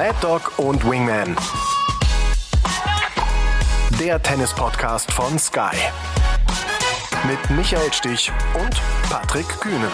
[0.00, 1.36] Mad Dog und Wingman.
[4.00, 5.76] Der Tennis-Podcast von Sky.
[7.28, 8.80] Mit Michael Stich und
[9.10, 9.90] Patrick Kühnen.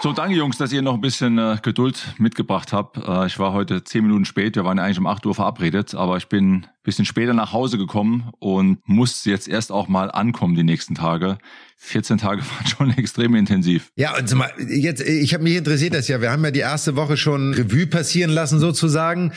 [0.00, 2.98] So, danke Jungs, dass ihr noch ein bisschen äh, Geduld mitgebracht habt.
[2.98, 5.92] Äh, ich war heute zehn Minuten spät, wir waren ja eigentlich um 8 Uhr verabredet,
[5.96, 10.12] aber ich bin ein bisschen später nach Hause gekommen und muss jetzt erst auch mal
[10.12, 11.38] ankommen die nächsten Tage.
[11.78, 13.90] 14 Tage waren schon extrem intensiv.
[13.96, 16.20] Ja, und mal, jetzt, ich habe mich interessiert das ja.
[16.20, 19.32] Wir haben ja die erste Woche schon Revue passieren lassen sozusagen.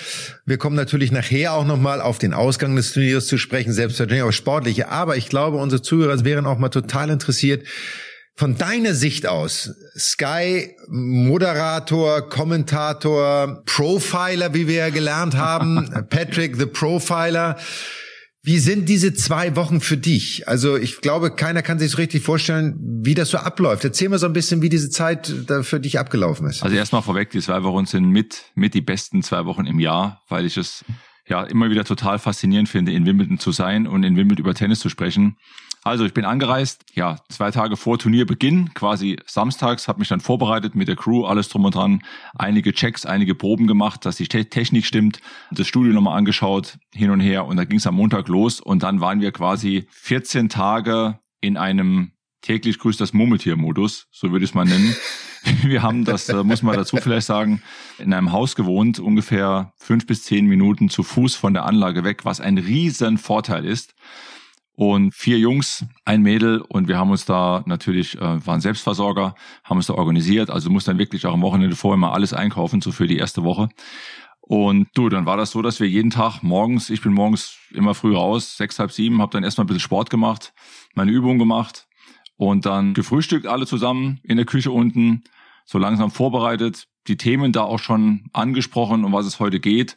[0.46, 4.32] Wir kommen natürlich nachher auch nochmal auf den Ausgang des Turniers zu sprechen, selbstverständlich auch
[4.32, 4.90] sportliche.
[4.90, 7.66] Aber ich glaube, unsere Zuhörer wären auch mal total interessiert,
[8.42, 16.66] von deiner Sicht aus, Sky Moderator, Kommentator, Profiler, wie wir ja gelernt haben, Patrick the
[16.66, 17.60] Profiler.
[18.42, 20.48] Wie sind diese zwei Wochen für dich?
[20.48, 23.84] Also ich glaube, keiner kann sich so richtig vorstellen, wie das so abläuft.
[23.84, 26.64] Erzähl mal so ein bisschen, wie diese Zeit da für dich abgelaufen ist.
[26.64, 30.24] Also erstmal vorweg, die zwei Wochen sind mit, mit die besten zwei Wochen im Jahr,
[30.30, 30.84] weil ich es
[31.28, 34.80] ja immer wieder total faszinierend finde, in Wimbledon zu sein und in Wimbledon über Tennis
[34.80, 35.38] zu sprechen.
[35.84, 40.76] Also ich bin angereist, ja, zwei Tage vor Turnierbeginn, quasi samstags, habe mich dann vorbereitet
[40.76, 42.04] mit der Crew, alles drum und dran,
[42.36, 47.20] einige Checks, einige Proben gemacht, dass die Technik stimmt, das Studio nochmal angeschaut, hin und
[47.20, 47.46] her.
[47.46, 48.60] Und dann ging es am Montag los.
[48.60, 54.46] Und dann waren wir quasi 14 Tage in einem täglich grüßt das Murmeltier-Modus, so würde
[54.46, 54.96] ich es mal nennen.
[55.64, 57.62] Wir haben das, äh, muss man dazu vielleicht sagen,
[57.98, 62.26] in einem Haus gewohnt, ungefähr fünf bis zehn Minuten zu Fuß von der Anlage weg,
[62.26, 63.96] was ein riesen Vorteil ist
[64.82, 69.78] und vier Jungs, ein Mädel und wir haben uns da natürlich, äh, waren Selbstversorger, haben
[69.78, 72.92] uns da organisiert, also muss dann wirklich auch am Wochenende vorher mal alles einkaufen, so
[72.92, 73.70] für die erste Woche.
[74.40, 77.94] Und du, dann war das so, dass wir jeden Tag morgens, ich bin morgens immer
[77.94, 80.52] früh raus, sechs, halb sieben, habe dann erstmal ein bisschen Sport gemacht,
[80.96, 81.88] meine Übungen gemacht
[82.38, 85.24] und dann gefrühstückt alle zusammen in der Küche unten,
[85.64, 89.96] so langsam vorbereitet, die Themen da auch schon angesprochen, um was es heute geht.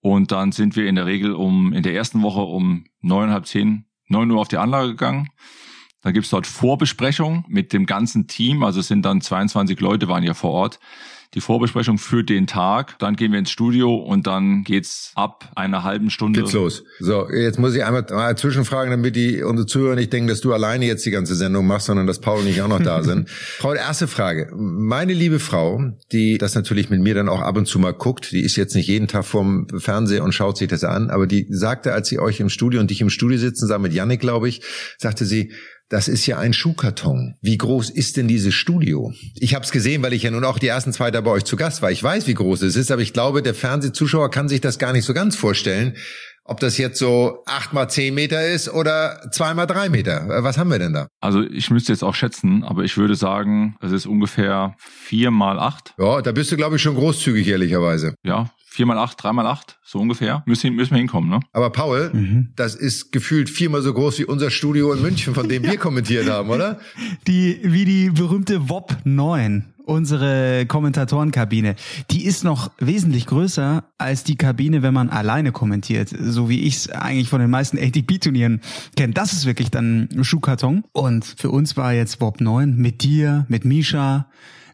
[0.00, 3.46] Und dann sind wir in der Regel um in der ersten Woche um neun, halb
[3.46, 5.28] zehn 9 Uhr auf die Anlage gegangen.
[6.02, 8.62] Dann gibt's dort Vorbesprechung mit dem ganzen Team.
[8.62, 10.78] Also es sind dann 22 Leute waren ja vor Ort
[11.36, 12.98] die Vorbesprechung für den Tag.
[12.98, 16.40] Dann gehen wir ins Studio und dann geht's ab einer halben Stunde.
[16.40, 16.82] Geht's los.
[16.98, 20.54] So, jetzt muss ich einmal mal zwischenfragen, damit die unsere Zuhörer nicht denken, dass du
[20.54, 23.28] alleine jetzt die ganze Sendung machst, sondern dass Paul und ich auch noch da sind.
[23.28, 24.50] Frau, erste Frage.
[24.56, 28.32] Meine liebe Frau, die das natürlich mit mir dann auch ab und zu mal guckt,
[28.32, 31.46] die ist jetzt nicht jeden Tag vorm Fernseher und schaut sich das an, aber die
[31.50, 34.48] sagte, als sie euch im Studio und dich im Studio sitzen sah mit Yannick, glaube
[34.48, 34.62] ich,
[34.96, 35.52] sagte sie,
[35.88, 37.36] das ist ja ein Schuhkarton.
[37.40, 39.12] Wie groß ist denn dieses Studio?
[39.36, 41.44] Ich habe es gesehen, weil ich ja nun auch die ersten zwei da bei euch
[41.44, 41.90] zu Gast war.
[41.90, 44.92] Ich weiß, wie groß es ist, aber ich glaube, der Fernsehzuschauer kann sich das gar
[44.92, 45.96] nicht so ganz vorstellen,
[46.44, 50.26] ob das jetzt so acht mal zehn Meter ist oder zwei mal drei Meter.
[50.42, 51.08] Was haben wir denn da?
[51.20, 55.58] Also ich müsste jetzt auch schätzen, aber ich würde sagen, es ist ungefähr vier mal
[55.58, 55.94] acht.
[55.98, 58.14] Ja, da bist du, glaube ich, schon großzügig, ehrlicherweise.
[58.24, 60.42] Ja, vier mal acht, drei mal acht, so ungefähr.
[60.44, 61.40] Müssen, müssen wir hinkommen, ne?
[61.54, 62.48] Aber Paul, mhm.
[62.56, 66.28] das ist gefühlt viermal so groß wie unser Studio in München, von dem wir kommentiert
[66.28, 66.78] haben, oder?
[67.26, 71.76] Die, wie die berühmte WOP 9 unsere Kommentatorenkabine,
[72.10, 76.74] die ist noch wesentlich größer als die Kabine, wenn man alleine kommentiert, so wie ich
[76.74, 78.60] es eigentlich von den meisten ATP-Turnieren
[78.96, 79.14] kenne.
[79.14, 80.82] Das ist wirklich dann Schuhkarton.
[80.92, 84.26] Und für uns war jetzt WOP 9 mit dir, mit Misha,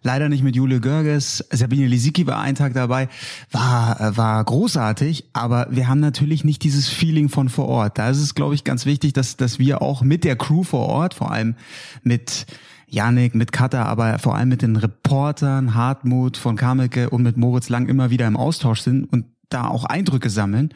[0.03, 1.45] leider nicht mit Jule Görges.
[1.51, 3.09] Sabine Lisicki war einen Tag dabei,
[3.51, 7.99] war, war großartig, aber wir haben natürlich nicht dieses Feeling von vor Ort.
[7.99, 10.87] Da ist es, glaube ich, ganz wichtig, dass, dass wir auch mit der Crew vor
[10.87, 11.55] Ort, vor allem
[12.03, 12.47] mit
[12.87, 17.71] Janik, mit Katha, aber vor allem mit den Reportern, Hartmut von Kamelke und mit Moritz
[17.71, 20.75] Lang immer wieder im Austausch sind und da auch Eindrücke sammeln.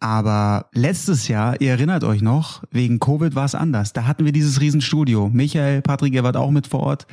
[0.00, 3.92] Aber letztes Jahr, ihr erinnert euch noch, wegen Covid war es anders.
[3.92, 5.28] Da hatten wir dieses Riesenstudio.
[5.32, 7.06] Michael, Patrick, ihr wart auch mit vor Ort.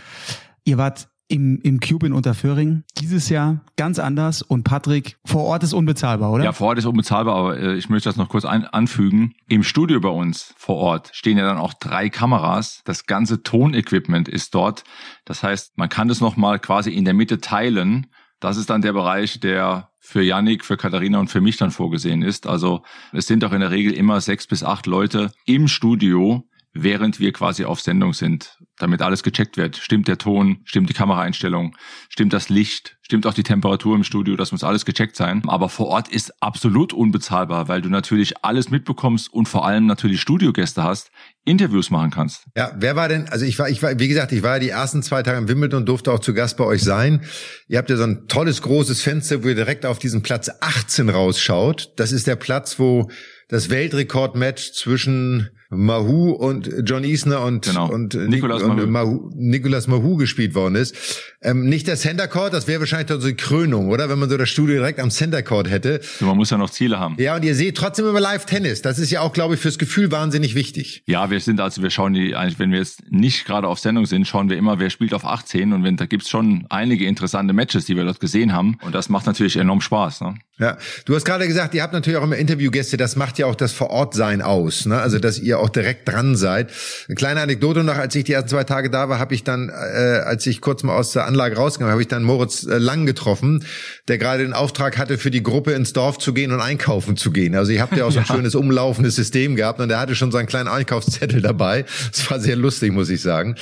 [0.65, 2.83] Ihr wart im, im Cube in Unterföhring.
[2.99, 6.43] Dieses Jahr ganz anders und Patrick, vor Ort ist unbezahlbar, oder?
[6.43, 9.33] Ja, vor Ort ist unbezahlbar, aber äh, ich möchte das noch kurz ein, anfügen.
[9.47, 12.81] Im Studio bei uns vor Ort stehen ja dann auch drei Kameras.
[12.85, 14.83] Das ganze Tonequipment ist dort.
[15.25, 18.07] Das heißt, man kann das nochmal quasi in der Mitte teilen.
[18.39, 22.21] Das ist dann der Bereich, der für Yannick, für Katharina und für mich dann vorgesehen
[22.21, 22.45] ist.
[22.45, 27.19] Also es sind auch in der Regel immer sechs bis acht Leute im Studio, während
[27.19, 29.77] wir quasi auf Sendung sind, damit alles gecheckt wird.
[29.77, 31.75] Stimmt der Ton, stimmt die Kameraeinstellung,
[32.09, 35.41] stimmt das Licht, stimmt auch die Temperatur im Studio, das muss alles gecheckt sein.
[35.47, 40.19] Aber vor Ort ist absolut unbezahlbar, weil du natürlich alles mitbekommst und vor allem natürlich
[40.19, 41.11] Studiogäste hast,
[41.45, 42.45] Interviews machen kannst.
[42.57, 44.69] Ja, wer war denn, also ich war, ich war, wie gesagt, ich war ja die
[44.69, 47.23] ersten zwei Tage im Wimbledon und durfte auch zu Gast bei euch sein.
[47.69, 51.07] Ihr habt ja so ein tolles großes Fenster, wo ihr direkt auf diesen Platz 18
[51.07, 51.93] rausschaut.
[51.95, 53.09] Das ist der Platz, wo
[53.47, 57.89] das Weltrekordmatch zwischen Mahu und John Isner und, Genau.
[57.91, 58.87] und, äh, Nicolas und Mahou.
[58.87, 60.95] Mahu, Nicolas Mahu gespielt worden ist.
[61.41, 64.09] Ähm, nicht der Center Court, das wäre wahrscheinlich dann so die Krönung, oder?
[64.09, 66.01] Wenn man so das Studio direkt am Center Court hätte.
[66.19, 67.15] Man muss ja noch Ziele haben.
[67.19, 68.81] Ja, und ihr seht trotzdem immer Live-Tennis.
[68.81, 71.03] Das ist ja auch, glaube ich, fürs Gefühl wahnsinnig wichtig.
[71.05, 74.05] Ja, wir sind also, wir schauen die, eigentlich, wenn wir jetzt nicht gerade auf Sendung
[74.05, 77.53] sind, schauen wir immer, wer spielt auf 18 und wenn, da gibt's schon einige interessante
[77.53, 80.21] Matches, die wir dort gesehen haben und das macht natürlich enorm Spaß.
[80.21, 80.35] Ne?
[80.57, 83.55] Ja, du hast gerade gesagt, ihr habt natürlich auch immer Interviewgäste, das macht ja auch
[83.55, 85.01] das Vorortsein aus, ne?
[85.01, 86.71] Also, dass ihr auch direkt dran seid.
[87.09, 89.67] Eine kleine Anekdote noch, als ich die ersten zwei Tage da war, habe ich dann,
[89.67, 93.05] äh, als ich kurz mal aus der Anlage rausgegangen habe ich dann Moritz äh, Lang
[93.05, 93.65] getroffen,
[94.07, 97.31] der gerade den Auftrag hatte, für die Gruppe ins Dorf zu gehen und einkaufen zu
[97.31, 97.53] gehen.
[97.53, 100.31] Also ihr habt ja auch so ein schönes umlaufendes System gehabt und der hatte schon
[100.31, 101.83] seinen kleinen Einkaufszettel dabei.
[102.11, 103.57] Das war sehr lustig, muss ich sagen.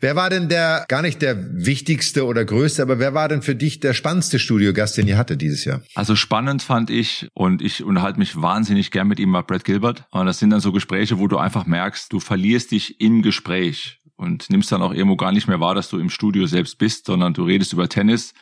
[0.00, 3.54] Wer war denn der, gar nicht der wichtigste oder größte, aber wer war denn für
[3.54, 5.82] dich der spannendste Studiogast, den ihr hattet dieses Jahr?
[5.94, 10.04] Also spannend fand ich und ich unterhalte mich wahnsinnig gern mit ihm war Brad Gilbert.
[10.10, 14.00] Und das sind dann so Gespräche, wo du einfach merkst, du verlierst dich im Gespräch
[14.16, 17.06] und nimmst dann auch irgendwo gar nicht mehr wahr, dass du im Studio selbst bist,
[17.06, 18.34] sondern du redest über Tennis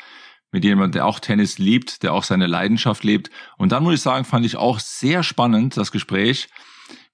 [0.53, 3.31] mit jemandem, der auch Tennis liebt, der auch seine Leidenschaft lebt.
[3.59, 6.49] Und dann muss ich sagen, fand ich auch sehr spannend das Gespräch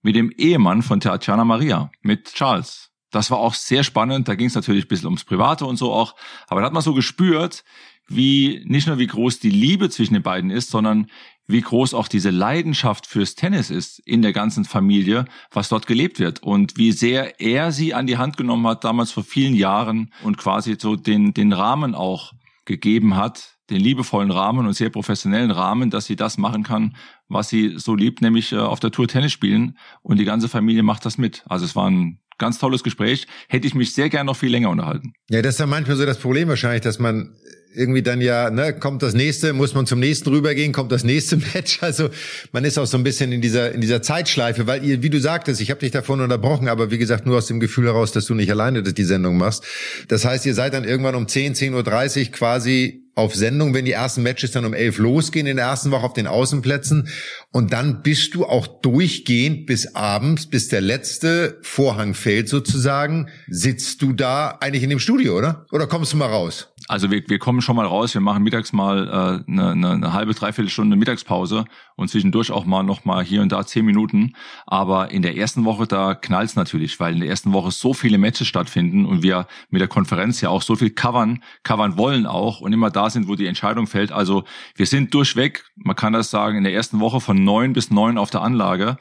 [0.03, 2.91] mit dem Ehemann von Tatjana Maria, mit Charles.
[3.11, 4.27] Das war auch sehr spannend.
[4.27, 6.15] Da ging es natürlich ein bisschen ums Private und so auch.
[6.49, 7.63] Aber da hat man so gespürt,
[8.09, 11.07] wie nicht nur wie groß die Liebe zwischen den beiden ist, sondern
[11.47, 16.19] wie groß auch diese Leidenschaft fürs Tennis ist in der ganzen Familie, was dort gelebt
[16.19, 20.13] wird und wie sehr er sie an die Hand genommen hat damals vor vielen Jahren
[20.23, 22.33] und quasi so den den Rahmen auch
[22.65, 26.97] gegeben hat, den liebevollen Rahmen und sehr professionellen Rahmen, dass sie das machen kann,
[27.29, 30.83] was sie so liebt, nämlich äh, auf der Tour Tennis spielen und die ganze Familie
[30.83, 31.43] macht das mit.
[31.47, 33.27] Also es war ein ganz tolles Gespräch.
[33.49, 35.15] Hätte ich mich sehr gern noch viel länger unterhalten.
[35.29, 37.37] Ja, das ist ja manchmal so das Problem wahrscheinlich, dass man
[37.75, 41.37] irgendwie dann ja, ne, kommt das nächste, muss man zum nächsten rübergehen, kommt das nächste
[41.55, 41.83] Match.
[41.83, 42.11] Also
[42.53, 45.21] man ist auch so ein bisschen in dieser in dieser Zeitschleife, weil ihr, wie du
[45.21, 48.27] sagtest, ich habe dich davon unterbrochen, aber wie gesagt nur aus dem Gefühl heraus, dass
[48.27, 49.65] du nicht alleine die Sendung machst.
[50.09, 53.93] Das heißt, ihr seid dann irgendwann um 10, 10.30 Uhr quasi auf Sendung, wenn die
[53.93, 57.09] ersten Matches dann um elf losgehen in der ersten Woche auf den Außenplätzen.
[57.51, 64.01] Und dann bist du auch durchgehend bis abends, bis der letzte Vorhang fällt sozusagen, sitzt
[64.01, 65.67] du da eigentlich in dem Studio, oder?
[65.73, 66.72] Oder kommst du mal raus?
[66.93, 70.13] Also wir, wir kommen schon mal raus, wir machen mittags mal äh, eine, eine, eine
[70.13, 71.65] halbe, dreiviertel Stunde Mittagspause
[71.97, 74.35] und zwischendurch auch mal noch mal hier und da zehn Minuten.
[74.67, 78.19] Aber in der ersten Woche, da knallt's natürlich, weil in der ersten Woche so viele
[78.19, 82.61] Matches stattfinden und wir mit der Konferenz ja auch so viel covern, covern wollen auch
[82.61, 84.13] und immer da sind, wo die Entscheidung fällt.
[84.13, 84.45] Also
[84.77, 88.19] wir sind durchweg, man kann das sagen, in der ersten Woche von neun bis neun
[88.19, 88.99] auf der Anlage.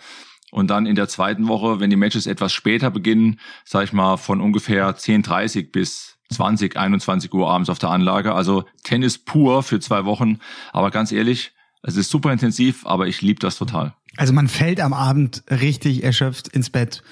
[0.50, 4.16] Und dann in der zweiten Woche, wenn die Matches etwas später beginnen, sage ich mal
[4.16, 8.34] von ungefähr 10.30 bis 20, 21 Uhr abends auf der Anlage.
[8.34, 10.40] Also Tennis pur für zwei Wochen.
[10.74, 11.52] Aber ganz ehrlich,
[11.84, 13.94] es ist super intensiv, aber ich liebe das total.
[14.18, 17.04] Also man fällt am Abend richtig erschöpft ins Bett.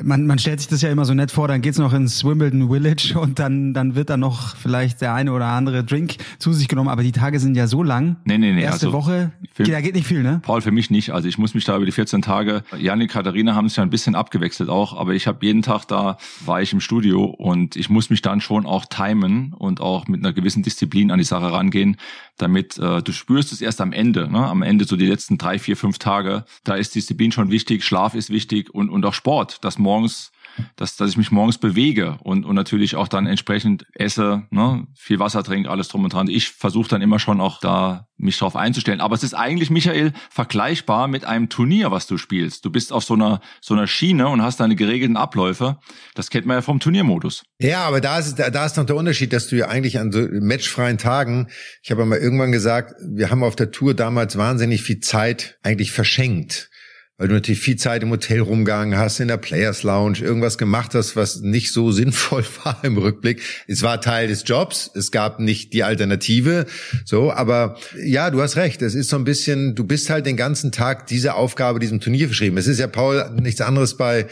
[0.00, 2.70] Man, man stellt sich das ja immer so nett vor, dann geht's noch ins Wimbledon
[2.70, 6.68] Village und dann, dann wird da noch vielleicht der eine oder andere Drink zu sich
[6.68, 8.14] genommen, aber die Tage sind ja so lang.
[8.24, 10.40] Nee, nee, nee, Erste also Woche, für- da geht nicht viel, ne?
[10.44, 11.10] Paul, für mich nicht.
[11.10, 13.90] Also ich muss mich da über die 14 Tage, Janik, Katharina haben sich ja ein
[13.90, 16.16] bisschen abgewechselt auch, aber ich habe jeden Tag da,
[16.46, 20.20] war ich im Studio und ich muss mich dann schon auch timen und auch mit
[20.20, 21.96] einer gewissen Disziplin an die Sache rangehen,
[22.38, 24.46] damit äh, du spürst es erst am Ende, ne?
[24.46, 28.14] am Ende so die letzten drei, vier, fünf Tage, da ist Disziplin schon wichtig, Schlaf
[28.14, 30.32] ist wichtig und, und auch Sport, dass morgens
[30.76, 35.18] dass, dass ich mich morgens bewege und, und natürlich auch dann entsprechend esse, ne, viel
[35.18, 36.28] Wasser trinke, alles drum und dran.
[36.28, 39.00] Ich versuche dann immer schon auch da mich drauf einzustellen.
[39.00, 42.64] Aber es ist eigentlich, Michael, vergleichbar mit einem Turnier, was du spielst.
[42.64, 45.78] Du bist auf so einer, so einer Schiene und hast deine geregelten Abläufe.
[46.14, 47.44] Das kennt man ja vom Turniermodus.
[47.60, 50.26] Ja, aber da ist, da, ist noch der Unterschied, dass du ja eigentlich an so
[50.40, 51.48] matchfreien Tagen,
[51.82, 55.58] ich habe ja mal irgendwann gesagt, wir haben auf der Tour damals wahnsinnig viel Zeit
[55.62, 56.70] eigentlich verschenkt.
[57.18, 60.94] Weil du natürlich viel Zeit im Hotel rumgegangen hast, in der Players Lounge, irgendwas gemacht
[60.94, 63.42] hast, was nicht so sinnvoll war im Rückblick.
[63.66, 66.66] Es war Teil des Jobs, es gab nicht die Alternative,
[67.04, 70.36] so, aber ja, du hast recht, es ist so ein bisschen, du bist halt den
[70.36, 72.56] ganzen Tag dieser Aufgabe, diesem Turnier verschrieben.
[72.56, 74.26] Es ist ja, Paul, nichts anderes bei,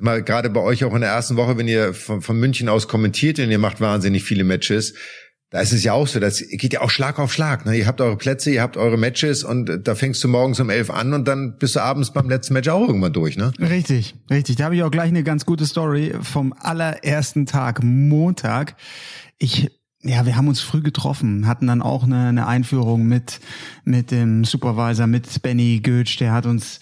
[0.00, 2.88] mal gerade bei euch auch in der ersten Woche, wenn ihr von, von München aus
[2.88, 4.94] kommentiert und ihr macht wahnsinnig viele Matches,
[5.54, 7.64] da ist es ja auch so, das geht ja auch Schlag auf Schlag.
[7.64, 7.76] Ne?
[7.76, 10.90] Ihr habt eure Plätze, ihr habt eure Matches und da fängst du morgens um elf
[10.90, 13.52] an und dann bist du abends beim letzten Match auch irgendwann durch, ne?
[13.60, 14.56] Richtig, richtig.
[14.56, 18.74] Da habe ich auch gleich eine ganz gute Story vom allerersten Tag, Montag.
[19.38, 19.70] Ich
[20.04, 23.40] ja, wir haben uns früh getroffen, hatten dann auch eine, eine Einführung mit
[23.84, 26.78] mit dem Supervisor, mit Benny Götsch, der hat uns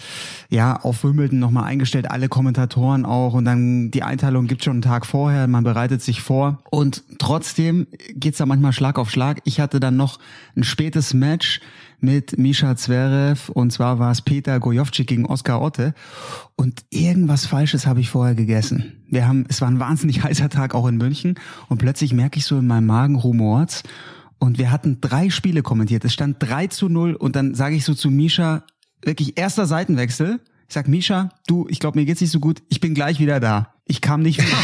[0.51, 4.83] ja auf Wimbledon nochmal eingestellt, alle Kommentatoren auch und dann die Einteilung gibt schon einen
[4.83, 9.41] Tag vorher, man bereitet sich vor und trotzdem geht's da manchmal Schlag auf Schlag.
[9.45, 10.19] Ich hatte dann noch
[10.57, 11.61] ein spätes Match
[12.03, 15.95] mit Misha Zverev und zwar war es Peter Gojovcik gegen Oskar Otte
[16.57, 19.05] und irgendwas Falsches habe ich vorher gegessen.
[19.09, 21.37] Wir haben, es war ein wahnsinnig heißer Tag auch in München
[21.69, 23.83] und plötzlich merke ich so in meinem Magen rumort's
[24.43, 26.05] und wir hatten drei Spiele kommentiert.
[26.05, 28.65] Es stand 3 zu 0 und dann sage ich so zu Misha,
[29.05, 30.41] wirklich erster Seitenwechsel.
[30.67, 32.61] Ich sag, Misha, du, ich glaube, mir geht's nicht so gut.
[32.69, 33.75] Ich bin gleich wieder da.
[33.87, 34.57] Ich kam nicht wieder.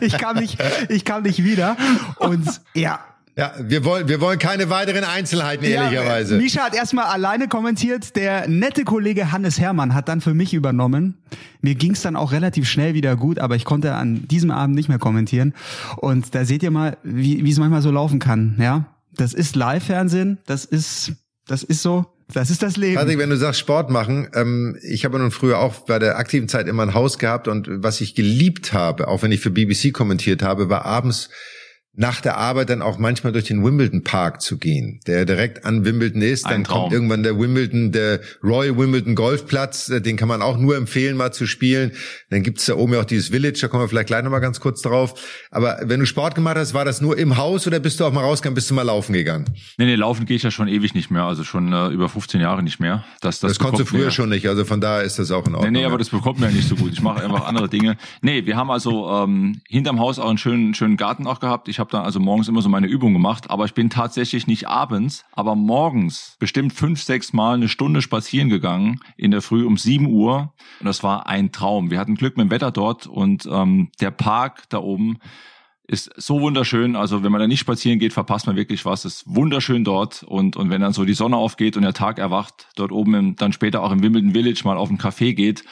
[0.02, 0.58] ich kam nicht,
[0.90, 1.78] ich kam nicht wieder.
[2.18, 3.00] Und ja,
[3.40, 6.34] ja, wir wollen, wir wollen keine weiteren Einzelheiten, ehrlicherweise.
[6.34, 8.14] Ja, Misha hat erstmal alleine kommentiert.
[8.14, 11.16] Der nette Kollege Hannes Hermann hat dann für mich übernommen.
[11.62, 14.90] Mir ging's dann auch relativ schnell wieder gut, aber ich konnte an diesem Abend nicht
[14.90, 15.54] mehr kommentieren.
[15.96, 18.56] Und da seht ihr mal, wie wie es manchmal so laufen kann.
[18.60, 20.38] Ja, das ist Live-Fernsehen.
[20.44, 21.12] Das ist,
[21.46, 22.04] das ist so.
[22.32, 22.96] Das ist das Leben.
[22.96, 26.46] Patrick, wenn du sagst Sport machen, ähm, ich habe nun früher auch bei der aktiven
[26.46, 29.92] Zeit immer ein Haus gehabt und was ich geliebt habe, auch wenn ich für BBC
[29.92, 31.30] kommentiert habe, war abends
[31.94, 35.84] nach der Arbeit dann auch manchmal durch den Wimbledon Park zu gehen, der direkt an
[35.84, 36.46] Wimbledon ist.
[36.46, 40.76] Dann kommt irgendwann der Wimbledon, der Royal Wimbledon Golfplatz, äh, den kann man auch nur
[40.76, 41.90] empfehlen, mal zu spielen.
[42.30, 44.60] Dann gibt's da oben ja auch dieses Village, da kommen wir vielleicht gleich nochmal ganz
[44.60, 45.14] kurz drauf.
[45.50, 48.12] Aber wenn du Sport gemacht hast, war das nur im Haus oder bist du auch
[48.12, 49.46] mal rausgegangen, bist du mal laufen gegangen?
[49.76, 52.40] Nee, nee, laufen gehe ich ja schon ewig nicht mehr, also schon äh, über 15
[52.40, 53.04] Jahre nicht mehr.
[53.20, 55.44] Das, das, das konntest du früher mir, schon nicht, also von daher ist das auch
[55.44, 55.72] in Ordnung.
[55.72, 56.92] Nee, nee, aber das bekommt mir ja nicht so gut.
[56.92, 57.96] Ich mache einfach andere Dinge.
[58.22, 61.68] Nee, wir haben also ähm, hinterm Haus auch einen schönen, schönen Garten auch gehabt.
[61.68, 64.68] Ich habe da also morgens immer so meine Übung gemacht, aber ich bin tatsächlich nicht
[64.68, 69.76] abends, aber morgens bestimmt fünf, sechs Mal eine Stunde spazieren gegangen in der Früh um
[69.76, 70.52] sieben Uhr.
[70.78, 71.90] Und das war ein Traum.
[71.90, 75.18] Wir hatten Glück mit dem Wetter dort und ähm, der Park da oben
[75.88, 76.94] ist so wunderschön.
[76.94, 79.04] Also wenn man da nicht spazieren geht, verpasst man wirklich was.
[79.04, 82.18] Es ist wunderschön dort und und wenn dann so die Sonne aufgeht und der Tag
[82.18, 85.64] erwacht, dort oben im, dann später auch im Wimbledon Village mal auf einen Café geht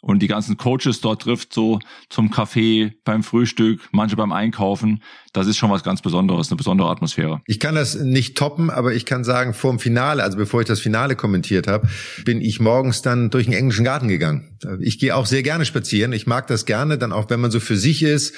[0.00, 1.78] und die ganzen Coaches dort trifft, so
[2.08, 5.02] zum Kaffee, beim Frühstück, manche beim Einkaufen.
[5.32, 7.40] Das ist schon was ganz Besonderes, eine besondere Atmosphäre.
[7.46, 10.66] Ich kann das nicht toppen, aber ich kann sagen, vor dem Finale, also bevor ich
[10.66, 11.88] das Finale kommentiert habe,
[12.24, 14.58] bin ich morgens dann durch den englischen Garten gegangen.
[14.80, 16.12] Ich gehe auch sehr gerne spazieren.
[16.12, 18.34] Ich mag das gerne, dann auch wenn man so für sich ist,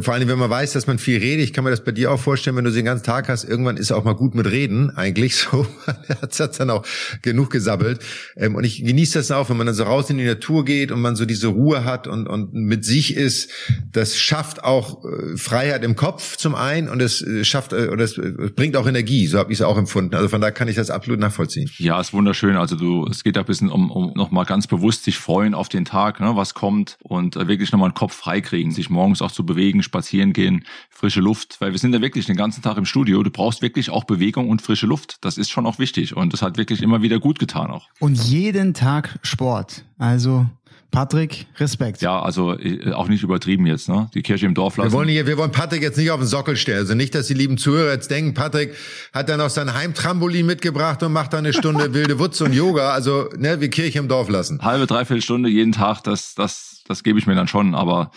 [0.00, 1.44] vor allem, wenn man weiß, dass man viel redet.
[1.44, 3.76] Ich kann mir das bei dir auch vorstellen, wenn du den ganzen Tag hast, irgendwann
[3.76, 5.66] ist auch mal gut mit Reden, eigentlich so.
[5.86, 6.86] hat hat dann auch
[7.20, 8.00] genug gesabbelt.
[8.34, 10.90] Ähm, und ich genieße das auch, wenn man dann so raus in die Natur geht
[10.90, 13.50] und man so diese Ruhe hat und, und mit sich ist.
[13.92, 18.18] Das schafft auch äh, Freiheit im Kopf zum einen und es äh, schafft, oder es
[18.56, 19.26] bringt auch Energie.
[19.26, 20.14] So habe ich es auch empfunden.
[20.14, 21.70] Also von da kann ich das absolut nachvollziehen.
[21.76, 22.56] Ja, ist wunderschön.
[22.56, 25.68] Also du, es geht da ein bisschen um, um nochmal ganz bewusst sich freuen auf
[25.68, 29.44] den Tag, ne, was kommt und wirklich nochmal einen Kopf freikriegen, sich morgens auch zu
[29.44, 32.84] bewegen bewegen, spazieren gehen, frische Luft, weil wir sind ja wirklich den ganzen Tag im
[32.84, 33.22] Studio.
[33.22, 35.18] Du brauchst wirklich auch Bewegung und frische Luft.
[35.20, 37.88] Das ist schon auch wichtig und das hat wirklich immer wieder gut getan auch.
[38.00, 39.84] Und jeden Tag Sport.
[39.98, 40.46] Also
[40.90, 42.02] Patrick, Respekt.
[42.02, 44.08] Ja, also äh, auch nicht übertrieben jetzt, ne?
[44.14, 44.92] Die Kirche im Dorf lassen.
[44.92, 46.78] Wir wollen, hier, wir wollen Patrick jetzt nicht auf den Sockel stellen.
[46.78, 48.74] Also nicht, dass die lieben Zuhörer jetzt denken, Patrick
[49.12, 52.92] hat dann auch sein Heimtrampolin mitgebracht und macht da eine Stunde wilde Wutz und Yoga.
[52.92, 54.60] Also, ne, wir Kirche im Dorf lassen.
[54.62, 58.12] Halbe, dreiviertel Stunde jeden Tag, das, das, das gebe ich mir dann schon, aber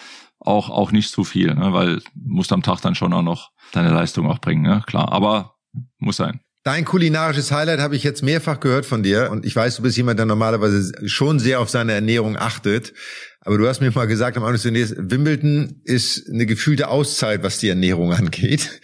[0.48, 1.74] auch, auch nicht zu viel, ne?
[1.74, 4.82] weil musst am Tag dann schon auch noch deine Leistung auch bringen, ne?
[4.88, 5.12] klar.
[5.12, 5.56] Aber
[6.00, 6.40] muss sein.
[6.64, 9.96] Dein kulinarisches Highlight habe ich jetzt mehrfach gehört von dir und ich weiß, du bist
[9.96, 12.94] jemand, der normalerweise schon sehr auf seine Ernährung achtet.
[13.40, 17.60] Aber du hast mir mal gesagt am Anfang zunächst, Wimbledon ist eine gefühlte Auszeit, was
[17.60, 18.82] die Ernährung angeht.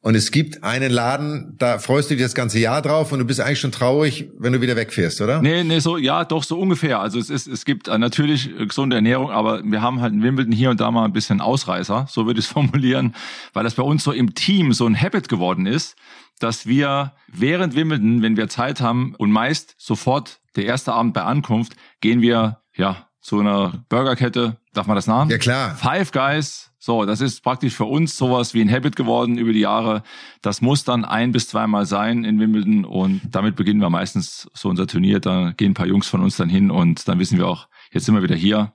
[0.00, 3.24] Und es gibt einen Laden, da freust du dich das ganze Jahr drauf und du
[3.24, 5.42] bist eigentlich schon traurig, wenn du wieder wegfährst, oder?
[5.42, 7.00] Nee, nee, so, ja, doch, so ungefähr.
[7.00, 10.52] Also es ist, es gibt äh, natürlich gesunde Ernährung, aber wir haben halt in Wimbledon
[10.52, 13.14] hier und da mal ein bisschen Ausreißer, so würde ich es formulieren,
[13.54, 15.96] weil das bei uns so im Team so ein Habit geworden ist,
[16.38, 21.22] dass wir während Wimbledon, wenn wir Zeit haben und meist sofort der erste Abend bei
[21.22, 25.30] Ankunft, gehen wir, ja, zu einer Burgerkette, darf man das Namen?
[25.30, 25.74] Ja, klar.
[25.74, 29.60] Five Guys, so, das ist praktisch für uns sowas wie ein Habit geworden über die
[29.60, 30.02] Jahre.
[30.42, 34.68] Das muss dann ein bis zweimal sein in Wimbledon und damit beginnen wir meistens so
[34.68, 35.20] unser Turnier.
[35.20, 38.06] Da gehen ein paar Jungs von uns dann hin und dann wissen wir auch, jetzt
[38.06, 38.72] sind wir wieder hier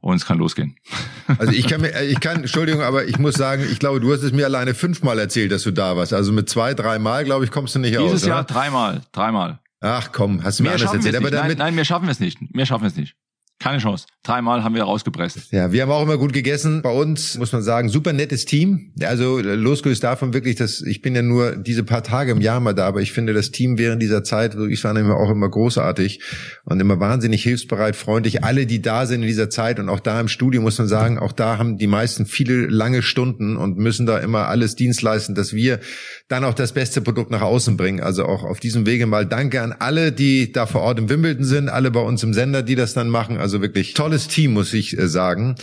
[0.00, 0.76] und es kann losgehen.
[1.38, 4.24] Also ich kann mir, ich kann, Entschuldigung, aber ich muss sagen, ich glaube, du hast
[4.24, 6.12] es mir alleine fünfmal erzählt, dass du da warst.
[6.12, 8.10] Also mit zwei, dreimal, glaube ich, kommst du nicht Dieses aus.
[8.14, 9.60] Dieses Jahr dreimal, dreimal.
[9.80, 11.14] Ach komm, hast du mir alles erzählt.
[11.14, 12.38] Aber damit, nein, nein, wir schaffen es nicht.
[12.52, 13.14] Wir schaffen es nicht.
[13.60, 14.06] Keine Chance.
[14.22, 15.52] Dreimal haben wir rausgepresst.
[15.52, 16.80] Ja, wir haben auch immer gut gegessen.
[16.80, 18.92] Bei uns muss man sagen, super nettes Team.
[19.02, 22.74] Also losgelöst davon wirklich, dass ich bin ja nur diese paar Tage im Jahr mal
[22.74, 26.22] da, aber ich finde das Team während dieser Zeit, ich fand immer auch immer großartig
[26.64, 28.44] und immer wahnsinnig hilfsbereit, freundlich.
[28.44, 31.18] Alle, die da sind in dieser Zeit und auch da im Studio muss man sagen,
[31.18, 35.34] auch da haben die meisten viele lange Stunden und müssen da immer alles Dienst leisten,
[35.34, 35.80] dass wir
[36.28, 38.00] dann auch das beste Produkt nach außen bringen.
[38.00, 41.44] Also auch auf diesem Wege mal Danke an alle, die da vor Ort im Wimbledon
[41.44, 43.38] sind, alle bei uns im Sender, die das dann machen.
[43.38, 45.56] Also wirklich tolles Team, muss ich äh, sagen.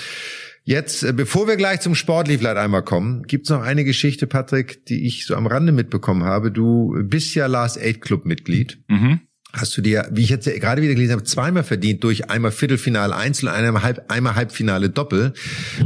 [0.63, 5.07] Jetzt, äh, bevor wir gleich zum Sportlief einmal kommen, gibt's noch eine Geschichte, Patrick, die
[5.07, 6.51] ich so am Rande mitbekommen habe.
[6.51, 8.77] Du bist ja Last Eight Club Mitglied.
[8.89, 9.21] Mhm.
[9.53, 13.15] Hast du dir, wie ich jetzt gerade wieder gelesen habe, zweimal verdient durch einmal Viertelfinale
[13.15, 15.33] Einzel, einmal, Halb, einmal Halbfinale Doppel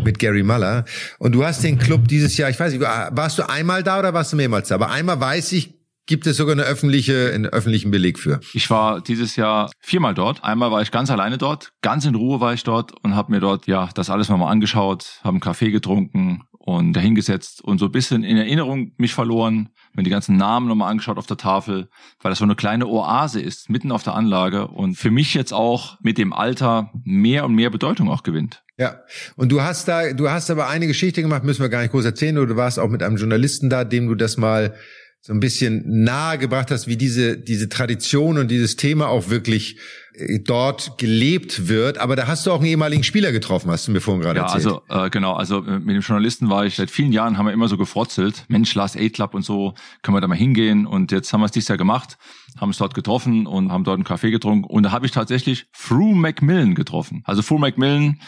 [0.03, 0.85] mit Gary Muller.
[1.19, 4.15] Und du hast den Club dieses Jahr, ich weiß nicht, warst du einmal da oder
[4.15, 4.75] warst du mehrmals da?
[4.75, 5.80] Aber einmal weiß ich,
[6.11, 8.41] gibt es sogar eine öffentliche, einen öffentlichen Beleg für.
[8.51, 10.43] Ich war dieses Jahr viermal dort.
[10.43, 13.39] Einmal war ich ganz alleine dort, ganz in Ruhe war ich dort und habe mir
[13.39, 17.93] dort ja das alles nochmal angeschaut, habe einen Kaffee getrunken und dahingesetzt und so ein
[17.93, 21.87] bisschen in Erinnerung mich verloren, mir die ganzen Namen nochmal angeschaut auf der Tafel,
[22.19, 25.53] weil das so eine kleine Oase ist, mitten auf der Anlage und für mich jetzt
[25.53, 28.63] auch mit dem Alter mehr und mehr Bedeutung auch gewinnt.
[28.77, 28.99] Ja,
[29.37, 32.03] und du hast da, du hast aber eine Geschichte gemacht, müssen wir gar nicht groß
[32.03, 34.75] erzählen, oder du warst auch mit einem Journalisten da, dem du das mal
[35.23, 39.77] so ein bisschen nahe gebracht hast, wie diese, diese Tradition und dieses Thema auch wirklich
[40.15, 41.99] äh, dort gelebt wird.
[41.99, 44.45] Aber da hast du auch einen ehemaligen Spieler getroffen, hast du mir vorhin gerade ja,
[44.45, 44.65] erzählt.
[44.65, 47.45] Ja, also äh, genau, also äh, mit dem Journalisten war ich seit vielen Jahren, haben
[47.45, 50.87] wir immer so gefrotzelt, Mensch, Last Eight Club und so, können wir da mal hingehen?
[50.87, 52.17] Und jetzt haben wir es dieses Jahr gemacht,
[52.59, 54.63] haben uns dort getroffen und haben dort einen Kaffee getrunken.
[54.63, 57.21] Und da habe ich tatsächlich Fru Macmillan getroffen.
[57.25, 58.19] Also Fru Macmillan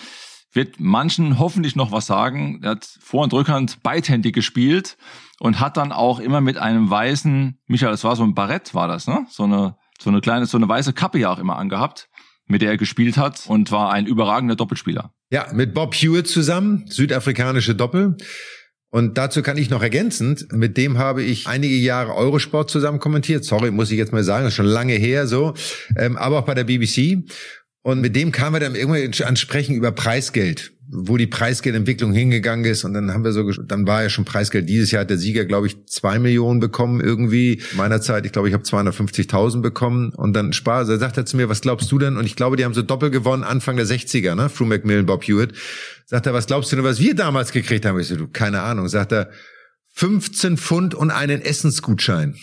[0.54, 2.60] wird manchen hoffentlich noch was sagen.
[2.62, 4.96] Er hat Vor- und Rückhand beidhändig gespielt
[5.44, 8.88] und hat dann auch immer mit einem weißen, Michael, das war so ein Barett, war
[8.88, 9.26] das, ne?
[9.30, 12.08] So eine, so eine kleine, so eine weiße Kappe ja auch immer angehabt,
[12.48, 15.14] mit der er gespielt hat und war ein überragender Doppelspieler.
[15.32, 18.16] Ja, mit Bob Hewitt zusammen, südafrikanische Doppel.
[18.90, 23.44] Und dazu kann ich noch ergänzend, mit dem habe ich einige Jahre Eurosport zusammen kommentiert.
[23.44, 25.56] Sorry, muss ich jetzt mal sagen, das ist schon lange her so.
[25.98, 27.30] Ähm, aber auch bei der BBC.
[27.82, 32.84] Und mit dem kamen wir dann irgendwie ansprechen über Preisgeld, wo die Preisgeldentwicklung hingegangen ist.
[32.84, 34.70] Und dann haben wir so, dann war ja schon Preisgeld.
[34.70, 37.62] Dieses Jahr hat der Sieger, glaube ich, zwei Millionen bekommen irgendwie.
[37.76, 40.14] Meiner Zeit, ich glaube, ich habe 250.000 bekommen.
[40.14, 40.88] Und dann Spaß.
[40.88, 42.18] Da sagt er zu mir, was glaubst du denn?
[42.18, 44.50] Und ich glaube, die haben so doppelt gewonnen Anfang der 60er, ne?
[44.50, 45.54] Fru McMillan, Bob Hewitt.
[46.06, 48.00] Sagt er, was glaubst du denn, was wir damals gekriegt haben?
[48.00, 48.88] Ich so, du, keine Ahnung.
[48.88, 49.32] Sagt er,
[49.96, 52.36] 15 Pfund und einen Essensgutschein.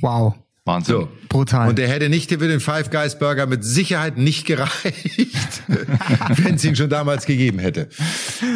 [0.00, 0.34] Wow.
[0.66, 0.94] Wahnsinn.
[0.94, 1.08] So.
[1.28, 1.68] Brutal.
[1.68, 5.62] Und der hätte nicht für den Five Guys Burger mit Sicherheit nicht gereicht,
[6.36, 7.90] wenn es ihn schon damals gegeben hätte.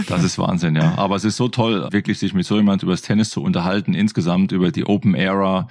[0.07, 0.95] Das ist Wahnsinn, ja.
[0.97, 3.93] Aber es ist so toll, wirklich sich mit so jemand über das Tennis zu unterhalten,
[3.93, 5.69] insgesamt über die Open Era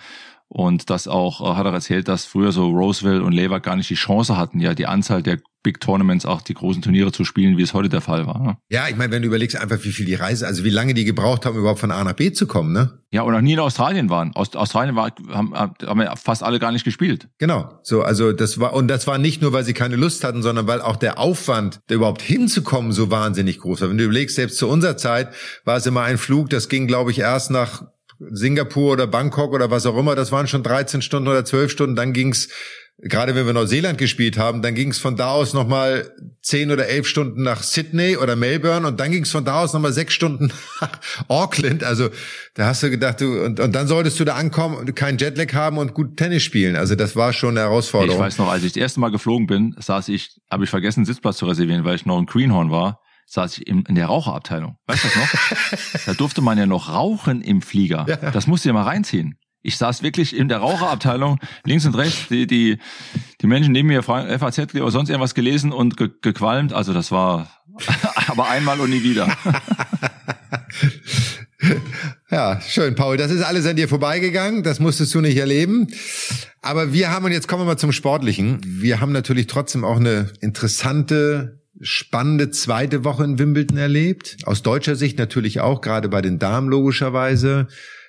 [0.50, 3.90] und das auch, äh, hat er erzählt, dass früher so Roseville und Lever gar nicht
[3.90, 7.58] die Chance hatten, ja die Anzahl der Big Tournaments, auch die großen Turniere zu spielen,
[7.58, 8.40] wie es heute der Fall war.
[8.40, 8.58] Ne?
[8.70, 11.04] Ja, ich meine, wenn du überlegst einfach, wie viel die Reise, also wie lange die
[11.04, 13.00] gebraucht haben, überhaupt von A nach B zu kommen, ne?
[13.12, 14.34] Ja, und auch nie in Australien waren.
[14.34, 17.28] Aus Australien war, haben, haben ja fast alle gar nicht gespielt.
[17.38, 17.80] Genau.
[17.84, 20.68] So, also das war, und das war nicht nur, weil sie keine Lust hatten, sondern
[20.68, 23.90] weil auch der Aufwand, da überhaupt hinzukommen, so wahnsinnig groß war.
[23.90, 25.34] Wenn du überlegst, selbst zu unserer Zeit
[25.66, 27.84] war es immer ein Flug, das ging, glaube ich, erst nach
[28.20, 31.96] Singapur oder Bangkok oder was auch immer, das waren schon 13 Stunden oder 12 Stunden,
[31.96, 32.50] dann ging's
[33.00, 37.08] gerade wenn wir Neuseeland gespielt haben, dann ging's von da aus nochmal 10 oder 11
[37.08, 40.52] Stunden nach Sydney oder Melbourne und dann ging's von da aus nochmal 6 Stunden
[40.82, 41.84] nach Auckland.
[41.84, 42.10] Also
[42.56, 45.54] da hast du gedacht, du, und, und dann solltest du da ankommen und keinen Jetlag
[45.54, 46.76] haben und gut Tennis spielen.
[46.76, 48.16] Also das war schon eine Herausforderung.
[48.16, 51.06] Ich weiß noch, als ich das erste Mal geflogen bin, saß ich, habe ich vergessen,
[51.06, 54.78] Sitzplatz zu reservieren, weil ich noch in Greenhorn war saß ich in, in der Raucherabteilung.
[54.88, 56.00] Weißt du das noch?
[56.06, 58.06] da durfte man ja noch rauchen im Flieger.
[58.08, 58.32] Ja.
[58.32, 59.38] Das musst du ja mal reinziehen.
[59.62, 62.78] Ich saß wirklich in der Raucherabteilung, links und rechts, die, die,
[63.42, 66.72] die Menschen neben mir FAZ oder sonst irgendwas gelesen und ge, gequalmt.
[66.72, 67.52] Also das war
[68.28, 69.36] aber einmal und nie wieder.
[72.30, 73.18] Ja, schön, Paul.
[73.18, 74.62] Das ist alles an dir vorbeigegangen.
[74.62, 75.88] Das musstest du nicht erleben.
[76.62, 78.62] Aber wir haben, und jetzt kommen wir mal zum Sportlichen.
[78.63, 84.38] Wir haben natürlich trotzdem auch eine interessante spannende zweite Woche in Wimbledon erlebt.
[84.46, 87.68] Aus deutscher Sicht natürlich auch, gerade bei den Damen logischerweise.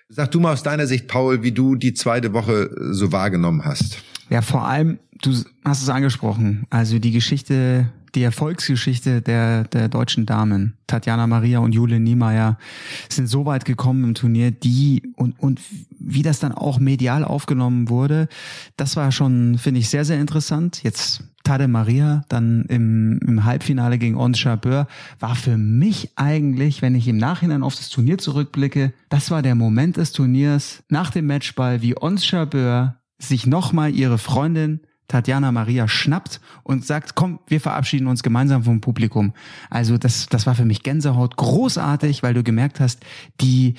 [0.09, 3.99] Sag du mal aus deiner Sicht, Paul, wie du die zweite Woche so wahrgenommen hast.
[4.31, 5.33] Ja, vor allem, du
[5.65, 11.73] hast es angesprochen, also die Geschichte die Erfolgsgeschichte der, der deutschen Damen, Tatjana Maria und
[11.73, 12.59] Jule Niemeyer,
[13.09, 15.61] sind so weit gekommen im Turnier, die und, und
[15.99, 18.29] wie das dann auch medial aufgenommen wurde,
[18.77, 20.83] das war schon, finde ich, sehr, sehr interessant.
[20.83, 24.87] Jetzt Tade Maria dann im, im Halbfinale gegen Ons Jabeur
[25.19, 29.55] war für mich eigentlich, wenn ich im Nachhinein auf das Turnier zurückblicke, das war der
[29.55, 35.89] Moment des Turniers nach dem Matchball, wie Ons Jabeur sich nochmal ihre Freundin Tatjana Maria
[35.89, 39.33] schnappt und sagt, komm, wir verabschieden uns gemeinsam vom Publikum.
[39.71, 43.01] Also das, das war für mich Gänsehaut großartig, weil du gemerkt hast,
[43.41, 43.75] die,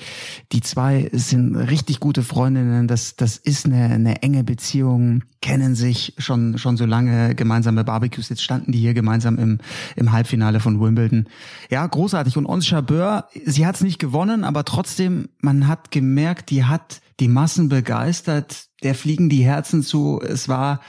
[0.50, 2.88] die zwei sind richtig gute Freundinnen.
[2.88, 8.28] Das, das ist eine, eine enge Beziehung, kennen sich schon, schon so lange gemeinsame Barbecues.
[8.28, 9.58] Jetzt standen die hier gemeinsam im,
[9.94, 11.28] im Halbfinale von Wimbledon.
[11.70, 12.36] Ja, großartig.
[12.36, 17.00] Und Ons Jabeur, sie hat es nicht gewonnen, aber trotzdem, man hat gemerkt, die hat
[17.20, 18.66] die Massen begeistert.
[18.82, 20.20] Der fliegen die Herzen zu.
[20.22, 20.80] Es war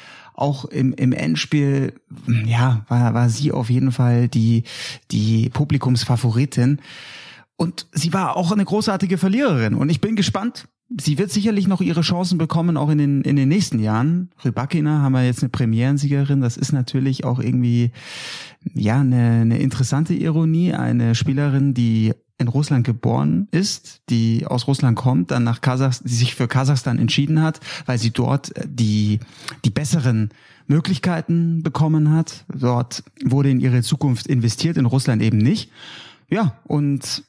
[0.41, 1.93] auch im, im Endspiel,
[2.45, 4.63] ja, war, war sie auf jeden Fall die,
[5.11, 6.81] die Publikumsfavoritin.
[7.55, 9.75] Und sie war auch eine großartige Verliererin.
[9.75, 10.67] Und ich bin gespannt.
[10.99, 14.29] Sie wird sicherlich noch ihre Chancen bekommen, auch in den, in den nächsten Jahren.
[14.43, 16.41] Rybakina haben wir jetzt eine Premierensiegerin.
[16.41, 17.91] Das ist natürlich auch irgendwie,
[18.73, 20.73] ja, eine, eine interessante Ironie.
[20.73, 26.15] Eine Spielerin, die in Russland geboren ist, die aus Russland kommt, dann nach Kasachstan, die
[26.15, 29.19] sich für Kasachstan entschieden hat, weil sie dort die,
[29.63, 30.29] die besseren
[30.67, 32.45] Möglichkeiten bekommen hat.
[32.53, 35.71] Dort wurde in ihre Zukunft investiert, in Russland eben nicht.
[36.29, 37.23] Ja, und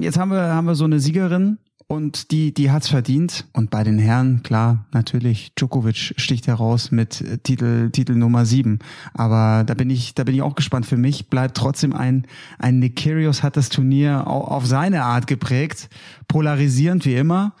[0.00, 3.46] jetzt haben wir, haben wir so eine Siegerin, und die, die hat's verdient.
[3.52, 8.80] Und bei den Herren, klar, natürlich, Djokovic sticht heraus mit Titel, Titel Nummer sieben.
[9.14, 10.86] Aber da bin ich, da bin ich auch gespannt.
[10.86, 12.26] Für mich bleibt trotzdem ein,
[12.58, 15.88] ein Nick Kyrgios hat das Turnier auf seine Art geprägt.
[16.26, 17.54] Polarisierend wie immer.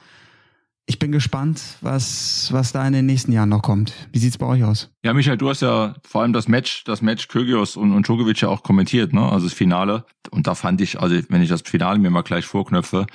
[0.88, 3.92] Ich bin gespannt, was, was da in den nächsten Jahren noch kommt.
[4.12, 4.88] Wie sieht's bei euch aus?
[5.04, 8.40] Ja, Michael, du hast ja vor allem das Match, das Match Kyrgios und, und Djokovic
[8.40, 9.20] ja auch kommentiert, ne?
[9.20, 10.04] Also das Finale.
[10.30, 13.06] Und da fand ich, also wenn ich das Finale mir mal gleich vorknöpfe,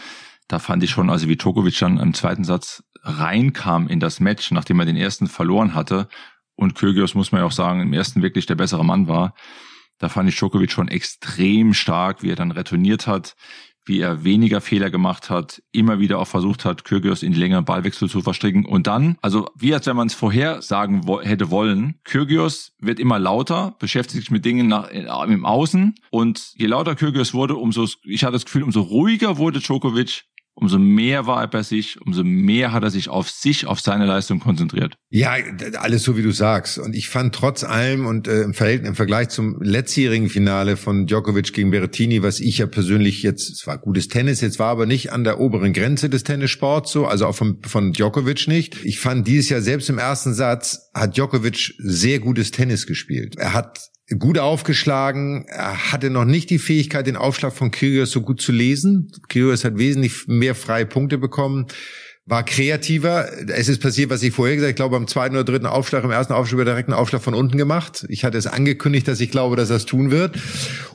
[0.52, 4.52] da fand ich schon, also wie Tokovic dann im zweiten Satz reinkam in das Match,
[4.52, 6.10] nachdem er den ersten verloren hatte
[6.56, 9.34] und Kyrgios, muss man ja auch sagen, im ersten wirklich der bessere Mann war,
[9.98, 13.36] da fand ich Djokovic schon extrem stark, wie er dann retourniert hat,
[13.86, 17.66] wie er weniger Fehler gemacht hat, immer wieder auch versucht hat, Kyrgios in die längeren
[17.66, 18.66] Ballwechsel zu verstricken.
[18.66, 23.00] Und dann, also wie als wenn man es vorher sagen wo hätte wollen, Kyrgios wird
[23.00, 25.96] immer lauter, beschäftigt sich mit Dingen nach, äh, im Außen.
[26.10, 30.78] Und je lauter Kyrgios wurde, umso, ich hatte das Gefühl, umso ruhiger wurde Djokovic umso
[30.78, 34.40] mehr war er bei sich, umso mehr hat er sich auf sich, auf seine Leistung
[34.40, 34.96] konzentriert.
[35.10, 35.36] Ja,
[35.80, 36.78] alles so wie du sagst.
[36.78, 41.08] Und ich fand trotz allem und äh, im, Verhältnis, im Vergleich zum letztjährigen Finale von
[41.08, 44.86] Djokovic gegen Berrettini, was ich ja persönlich jetzt, es war gutes Tennis, jetzt war aber
[44.86, 48.84] nicht an der oberen Grenze des Tennissports so, also auch von, von Djokovic nicht.
[48.84, 53.36] Ich fand dieses Jahr selbst im ersten Satz hat Djokovic sehr gutes Tennis gespielt.
[53.38, 53.80] Er hat
[54.17, 55.45] gut aufgeschlagen.
[55.47, 59.12] Er hatte noch nicht die Fähigkeit, den Aufschlag von Kyrgios so gut zu lesen.
[59.30, 61.67] Kyrgios hat wesentlich mehr freie Punkte bekommen,
[62.26, 63.30] war kreativer.
[63.50, 64.71] Es ist passiert, was ich vorher gesagt habe.
[64.71, 67.58] Ich glaube, am zweiten oder dritten Aufschlag, im ersten Aufschlag, direkt einen Aufschlag von unten
[67.58, 68.06] gemacht.
[68.10, 70.38] Ich hatte es angekündigt, dass ich glaube, dass er es tun wird,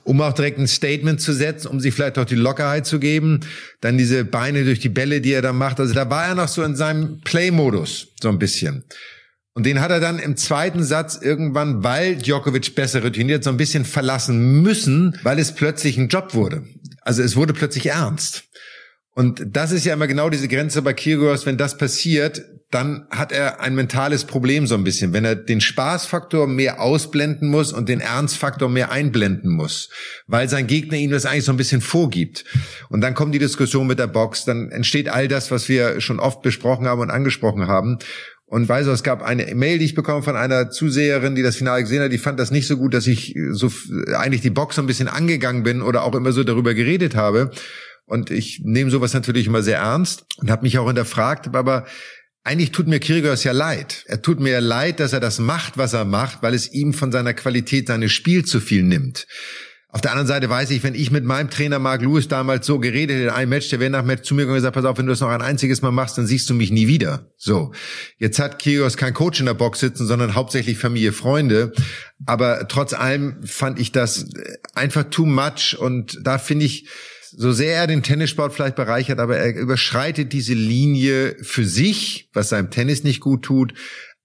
[0.04, 3.40] um auch direkt ein Statement zu setzen, um sich vielleicht auch die Lockerheit zu geben.
[3.80, 5.80] Dann diese Beine durch die Bälle, die er da macht.
[5.80, 8.84] Also da war er noch so in seinem Play-Modus, so ein bisschen.
[9.56, 13.56] Und den hat er dann im zweiten Satz irgendwann, weil Djokovic besser routiniert, so ein
[13.56, 16.64] bisschen verlassen müssen, weil es plötzlich ein Job wurde.
[17.00, 18.44] Also es wurde plötzlich ernst.
[19.14, 21.46] Und das ist ja immer genau diese Grenze bei Kyrgios.
[21.46, 25.14] Wenn das passiert, dann hat er ein mentales Problem so ein bisschen.
[25.14, 29.88] Wenn er den Spaßfaktor mehr ausblenden muss und den Ernstfaktor mehr einblenden muss,
[30.26, 32.44] weil sein Gegner ihm das eigentlich so ein bisschen vorgibt.
[32.90, 36.20] Und dann kommt die Diskussion mit der Box, dann entsteht all das, was wir schon
[36.20, 37.98] oft besprochen haben und angesprochen haben.
[38.48, 41.82] Und weiß es gab eine Mail, die ich bekommen von einer Zuseherin, die das Finale
[41.82, 43.72] gesehen hat, die fand das nicht so gut, dass ich so
[44.14, 47.50] eigentlich die Box so ein bisschen angegangen bin oder auch immer so darüber geredet habe.
[48.04, 51.86] Und ich nehme sowas natürlich immer sehr ernst und habe mich auch hinterfragt, aber
[52.44, 54.04] eigentlich tut mir Kyrgios ja leid.
[54.06, 57.10] Er tut mir leid, dass er das macht, was er macht, weil es ihm von
[57.10, 59.26] seiner Qualität seines Spiels zu viel nimmt.
[59.96, 62.78] Auf der anderen Seite weiß ich, wenn ich mit meinem Trainer Mark Lewis damals so
[62.78, 64.98] geredet in einem Match, der wäre nach Match zu mir gekommen und gesagt, pass auf,
[64.98, 67.30] wenn du das noch ein einziges Mal machst, dann siehst du mich nie wieder.
[67.38, 67.72] So.
[68.18, 71.72] Jetzt hat Kyrgios kein Coach in der Box sitzen, sondern hauptsächlich Familie, Freunde.
[72.26, 74.26] Aber trotz allem fand ich das
[74.74, 76.90] einfach too much und da finde ich,
[77.30, 82.50] so sehr er den Tennissport vielleicht bereichert, aber er überschreitet diese Linie für sich, was
[82.50, 83.72] seinem Tennis nicht gut tut,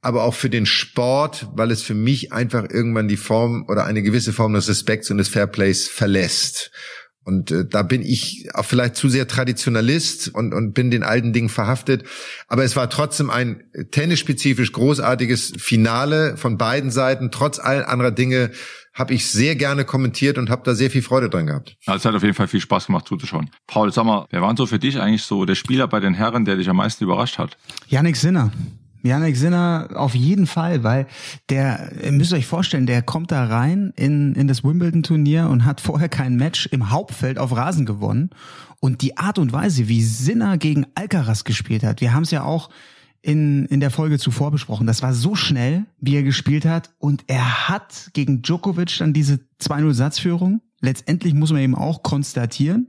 [0.02, 4.02] aber auch für den Sport, weil es für mich einfach irgendwann die Form oder eine
[4.02, 6.72] gewisse Form des Respekts und des Fairplays verlässt.
[7.24, 11.34] Und äh, da bin ich auch vielleicht zu sehr Traditionalist und, und bin den alten
[11.34, 12.04] Dingen verhaftet.
[12.48, 17.30] Aber es war trotzdem ein tennisspezifisch großartiges Finale von beiden Seiten.
[17.30, 18.50] Trotz all anderer Dinge
[18.94, 21.78] habe ich sehr gerne kommentiert und habe da sehr viel Freude dran gehabt.
[21.86, 23.52] Also es hat auf jeden Fall viel Spaß gemacht zuzuschauen.
[23.68, 26.44] Paul, sag mal, wer war so für dich eigentlich so der Spieler bei den Herren,
[26.44, 27.56] der dich am meisten überrascht hat?
[27.88, 28.52] Yannick Sinner.
[29.04, 31.08] Janik Sinner auf jeden Fall, weil
[31.50, 35.82] der, ihr müsst euch vorstellen, der kommt da rein in, in das Wimbledon-Turnier und hat
[35.82, 38.30] vorher kein Match im Hauptfeld auf Rasen gewonnen.
[38.80, 42.44] Und die Art und Weise, wie Sinner gegen Alcaraz gespielt hat, wir haben es ja
[42.44, 42.70] auch
[43.22, 46.92] in, in der Folge zuvor besprochen, das war so schnell, wie er gespielt hat.
[46.98, 50.62] Und er hat gegen Djokovic dann diese 2-0-Satzführung.
[50.82, 52.88] Letztendlich muss man eben auch konstatieren,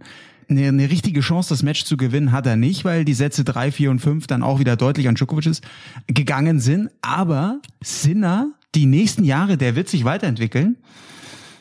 [0.58, 3.72] eine, eine richtige Chance, das Match zu gewinnen, hat er nicht, weil die Sätze drei,
[3.72, 5.60] vier und fünf dann auch wieder deutlich an Djokovic
[6.06, 6.90] gegangen sind.
[7.00, 10.76] Aber Sinner, die nächsten Jahre, der wird sich weiterentwickeln.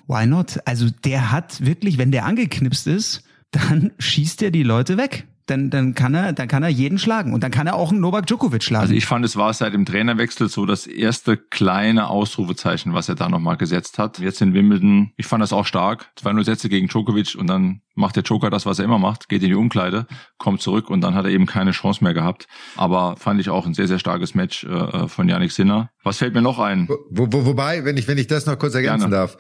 [0.08, 0.60] Why not?
[0.65, 5.25] Also der hat wirklich, wenn der angeknipst ist, dann schießt er die Leute weg.
[5.52, 8.00] Dann, dann kann er, dann kann er jeden schlagen und dann kann er auch einen
[8.00, 8.84] Novak Djokovic schlagen.
[8.84, 13.16] Also ich fand, es war seit dem Trainerwechsel so das erste kleine Ausrufezeichen, was er
[13.16, 14.20] da nochmal gesetzt hat.
[14.20, 16.12] Jetzt in Wimbledon, ich fand das auch stark.
[16.16, 19.28] Zwei nur Sätze gegen Djokovic und dann macht der Joker das, was er immer macht,
[19.28, 22.48] geht in die Umkleide, kommt zurück und dann hat er eben keine Chance mehr gehabt.
[22.78, 25.90] Aber fand ich auch ein sehr, sehr starkes Match äh, von Yannick Sinner.
[26.04, 26.88] Was fällt mir noch ein?
[26.88, 29.16] Wo, wo, wobei, wenn ich, wenn ich das noch kurz ergänzen Gerne.
[29.16, 29.38] darf,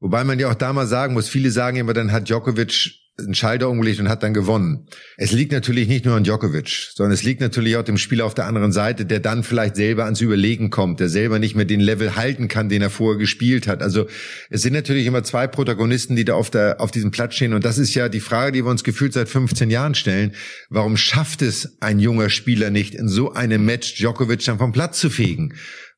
[0.00, 3.34] wobei man ja auch da mal sagen muss, viele sagen immer, dann hat Djokovic einen
[3.34, 4.88] Schalter umgelegt und hat dann gewonnen.
[5.16, 8.34] Es liegt natürlich nicht nur an Djokovic, sondern es liegt natürlich auch dem Spieler auf
[8.34, 11.80] der anderen Seite, der dann vielleicht selber ans Überlegen kommt, der selber nicht mehr den
[11.80, 13.82] Level halten kann, den er vorher gespielt hat.
[13.82, 14.06] Also
[14.50, 17.54] es sind natürlich immer zwei Protagonisten, die da auf, der, auf diesem Platz stehen.
[17.54, 20.32] Und das ist ja die Frage, die wir uns gefühlt seit 15 Jahren stellen.
[20.68, 24.98] Warum schafft es ein junger Spieler nicht, in so einem Match Djokovic dann vom Platz
[24.98, 25.54] zu fegen?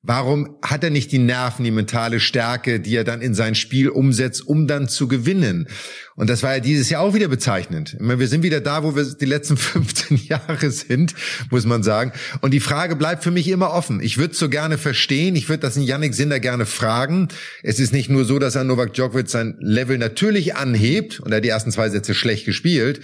[0.07, 3.89] Warum hat er nicht die Nerven, die mentale Stärke, die er dann in sein Spiel
[3.89, 5.67] umsetzt, um dann zu gewinnen?
[6.15, 7.95] Und das war ja dieses Jahr auch wieder bezeichnend.
[7.95, 11.15] Ich meine, wir sind wieder da, wo wir die letzten 15 Jahre sind,
[11.51, 12.13] muss man sagen.
[12.41, 14.01] Und die Frage bleibt für mich immer offen.
[14.01, 17.27] Ich würde so gerne verstehen, ich würde das in Yannick Sinder gerne fragen.
[17.65, 21.41] Es ist nicht nur so, dass er Novak Djokovic sein Level natürlich anhebt und er
[21.41, 23.01] die ersten zwei Sätze schlecht gespielt,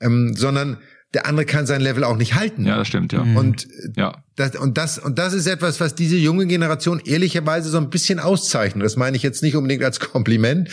[0.00, 0.78] ähm, sondern
[1.14, 2.66] der andere kann sein Level auch nicht halten.
[2.66, 3.24] Ja, das stimmt, ja.
[3.24, 3.36] Mhm.
[3.36, 4.22] Und ja.
[4.34, 8.18] Das, und das, und das ist etwas, was diese junge Generation ehrlicherweise so ein bisschen
[8.18, 8.84] auszeichnet.
[8.84, 10.68] Das meine ich jetzt nicht unbedingt als Kompliment,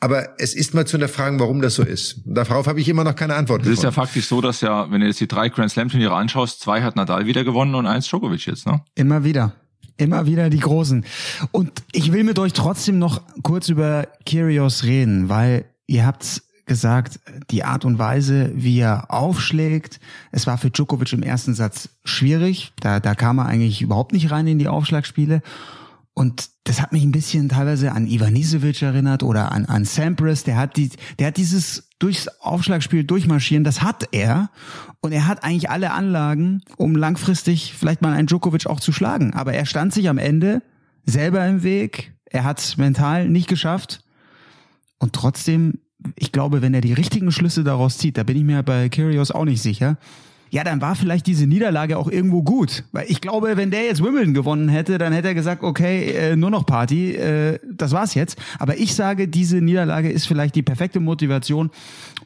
[0.00, 2.22] aber es ist mal zu hinterfragen, warum das so ist.
[2.24, 3.62] Darauf habe ich immer noch keine Antwort.
[3.62, 6.14] Es ist ja faktisch so, dass ja, wenn du jetzt die drei Grand Slam Turniere
[6.14, 8.80] anschaust, zwei hat Nadal wieder gewonnen und eins Djokovic jetzt, ne?
[8.94, 9.52] Immer wieder.
[9.98, 11.04] Immer wieder die Großen.
[11.50, 17.20] Und ich will mit euch trotzdem noch kurz über Kyrgios reden, weil ihr habt gesagt,
[17.50, 22.72] die Art und Weise, wie er aufschlägt, es war für Djokovic im ersten Satz schwierig.
[22.80, 25.42] Da, da kam er eigentlich überhaupt nicht rein in die Aufschlagspiele.
[26.14, 30.44] Und das hat mich ein bisschen teilweise an Ivanisevic erinnert oder an, an Sampras.
[30.44, 34.50] Der hat die, der hat dieses durchs Aufschlagspiel durchmarschieren, das hat er.
[35.00, 39.34] Und er hat eigentlich alle Anlagen, um langfristig vielleicht mal einen Djokovic auch zu schlagen.
[39.34, 40.62] Aber er stand sich am Ende
[41.04, 42.14] selber im Weg.
[42.24, 44.04] Er hat es mental nicht geschafft.
[44.98, 45.80] Und trotzdem
[46.16, 49.30] ich glaube, wenn er die richtigen Schlüsse daraus zieht, da bin ich mir bei Kyrgios
[49.30, 49.96] auch nicht sicher.
[50.50, 52.84] Ja, dann war vielleicht diese Niederlage auch irgendwo gut.
[52.92, 56.36] Weil ich glaube, wenn der jetzt Wimbledon gewonnen hätte, dann hätte er gesagt, okay, äh,
[56.36, 58.38] nur noch Party, äh, das war's jetzt.
[58.58, 61.70] Aber ich sage, diese Niederlage ist vielleicht die perfekte Motivation,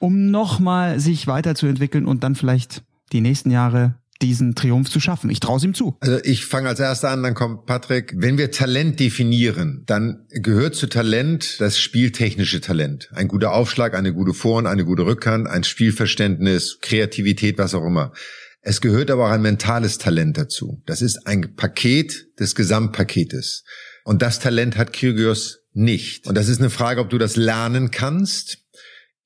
[0.01, 5.31] um nochmal sich weiterzuentwickeln und dann vielleicht die nächsten Jahre diesen Triumph zu schaffen.
[5.31, 5.97] Ich traue ihm zu.
[6.01, 8.15] Also ich fange als erster an, dann kommt Patrick.
[8.17, 13.11] Wenn wir Talent definieren, dann gehört zu Talent das spieltechnische Talent.
[13.15, 18.13] Ein guter Aufschlag, eine gute Vorhand, eine gute Rückhand, ein Spielverständnis, Kreativität, was auch immer.
[18.61, 20.83] Es gehört aber auch ein mentales Talent dazu.
[20.87, 23.65] Das ist ein Paket des Gesamtpaketes.
[24.03, 26.27] Und das Talent hat Kyrgios nicht.
[26.27, 28.66] Und das ist eine Frage, ob du das lernen kannst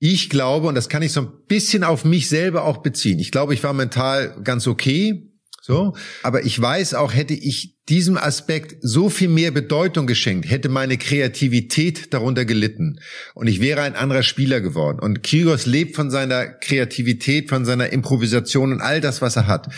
[0.02, 3.18] ich glaube, und das kann ich so ein bisschen auf mich selber auch beziehen.
[3.18, 5.30] Ich glaube, ich war mental ganz okay.
[5.60, 5.94] So.
[6.22, 10.96] Aber ich weiß auch, hätte ich diesem Aspekt so viel mehr Bedeutung geschenkt, hätte meine
[10.96, 12.98] Kreativität darunter gelitten.
[13.34, 15.00] Und ich wäre ein anderer Spieler geworden.
[15.00, 19.68] Und Kyrgios lebt von seiner Kreativität, von seiner Improvisation und all das, was er hat.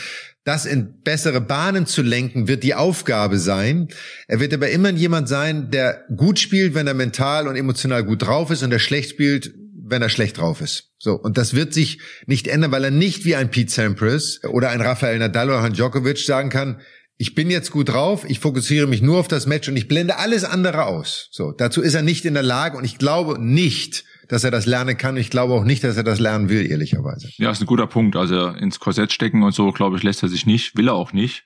[0.45, 3.89] Das in bessere Bahnen zu lenken, wird die Aufgabe sein.
[4.29, 8.23] Er wird aber immer jemand sein, der gut spielt, wenn er mental und emotional gut
[8.23, 9.53] drauf ist und der schlecht spielt,
[9.93, 10.91] wenn er schlecht drauf ist.
[10.99, 11.13] So.
[11.13, 14.81] Und das wird sich nicht ändern, weil er nicht wie ein Pete Sampras oder ein
[14.81, 16.81] Rafael Nadal oder ein Djokovic sagen kann,
[17.17, 20.19] ich bin jetzt gut drauf, ich fokussiere mich nur auf das Match und ich blende
[20.19, 21.29] alles andere aus.
[21.31, 21.53] So.
[21.53, 24.97] Dazu ist er nicht in der Lage und ich glaube nicht, dass er das lernen
[24.97, 25.17] kann.
[25.17, 27.29] Ich glaube auch nicht, dass er das lernen will, ehrlicherweise.
[27.37, 28.17] Ja, ist ein guter Punkt.
[28.17, 31.13] Also ins Korsett stecken und so, glaube ich, lässt er sich nicht, will er auch
[31.13, 31.45] nicht.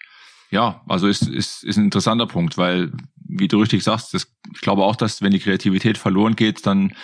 [0.50, 2.92] Ja, also ist, ist, ist ein interessanter Punkt, weil,
[3.28, 6.94] wie du richtig sagst, das, ich glaube auch, dass wenn die Kreativität verloren geht, dann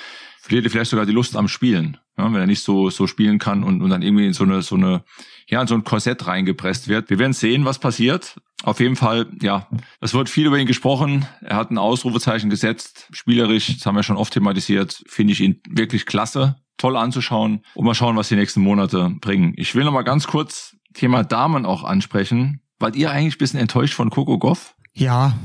[0.43, 3.39] verliert er vielleicht sogar die Lust am Spielen, ja, wenn er nicht so so spielen
[3.39, 5.05] kann und, und dann irgendwie in so eine so eine
[5.47, 7.11] ja in so ein Korsett reingepresst wird.
[7.11, 8.41] Wir werden sehen, was passiert.
[8.65, 9.69] Auf jeden Fall, ja,
[10.01, 11.27] es wird viel über ihn gesprochen.
[11.43, 15.03] Er hat ein Ausrufezeichen gesetzt, spielerisch, das haben wir schon oft thematisiert.
[15.07, 19.53] Finde ich ihn wirklich klasse, toll anzuschauen und mal schauen, was die nächsten Monate bringen.
[19.57, 22.61] Ich will noch mal ganz kurz Thema Damen auch ansprechen.
[22.79, 24.75] Wart ihr eigentlich ein bisschen enttäuscht von Coco Goff?
[24.93, 25.37] Ja,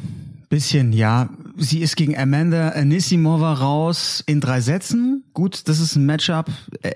[0.49, 1.29] Bisschen, ja.
[1.59, 5.23] Sie ist gegen Amanda Anisimova raus in drei Sätzen.
[5.33, 6.51] Gut, das ist ein Matchup.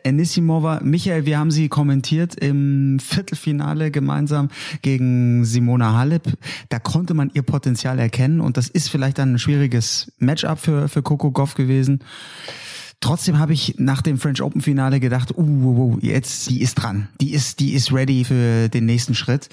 [0.06, 4.50] Anisimova, Michael, wir haben sie kommentiert im Viertelfinale gemeinsam
[4.84, 6.38] gegen Simona Halep.
[6.70, 10.88] Da konnte man ihr Potenzial erkennen und das ist vielleicht dann ein schwieriges Matchup für,
[10.88, 12.04] für Coco Goff gewesen.
[13.00, 17.08] Trotzdem habe ich nach dem French Open Finale gedacht, uh, jetzt, die ist dran.
[17.20, 19.50] Die ist, die ist ready für den nächsten Schritt.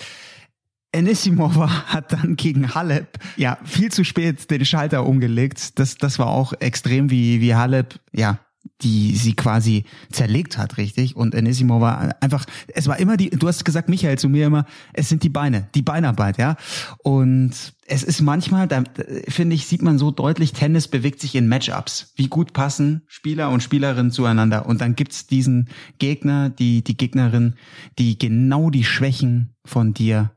[0.93, 5.79] Enisimova hat dann gegen Halep ja viel zu spät den Schalter umgelegt.
[5.79, 8.39] Das, das war auch extrem, wie, wie Halep ja
[8.83, 11.17] die sie quasi zerlegt hat, richtig?
[11.17, 15.09] Und Enisimova einfach, es war immer die, du hast gesagt, Michael, zu mir immer, es
[15.09, 16.57] sind die Beine, die Beinarbeit, ja.
[16.99, 17.53] Und
[17.87, 18.85] es ist manchmal, da
[19.29, 22.13] finde ich, sieht man so deutlich, Tennis bewegt sich in Matchups.
[22.17, 24.67] Wie gut passen Spieler und Spielerinnen zueinander.
[24.67, 27.55] Und dann gibt's diesen Gegner, die, die Gegnerin,
[27.99, 30.33] die genau die Schwächen von dir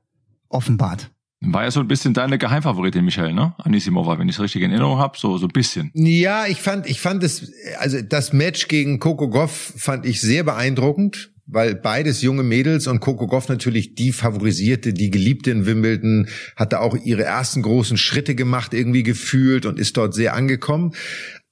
[0.52, 1.12] offenbart.
[1.44, 3.56] War ja so ein bisschen deine Geheimfavoritin, Michael, ne?
[3.58, 5.90] Anisimova, wenn ich es richtig in Erinnerung habe, so so ein bisschen.
[5.96, 10.44] Ja, ich fand, ich fand es, also das Match gegen Coco Goff fand ich sehr
[10.44, 16.28] beeindruckend, weil beides junge Mädels und Coco Goff natürlich die favorisierte, die geliebte in Wimbledon,
[16.56, 20.94] hatte auch ihre ersten großen Schritte gemacht, irgendwie gefühlt und ist dort sehr angekommen.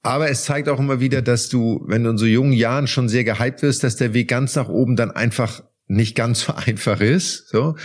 [0.02, 3.08] Aber es zeigt auch immer wieder, dass du, wenn du in so jungen Jahren schon
[3.08, 7.00] sehr gehypt wirst, dass der Weg ganz nach oben dann einfach nicht ganz so einfach
[7.00, 7.48] ist.
[7.48, 7.76] So.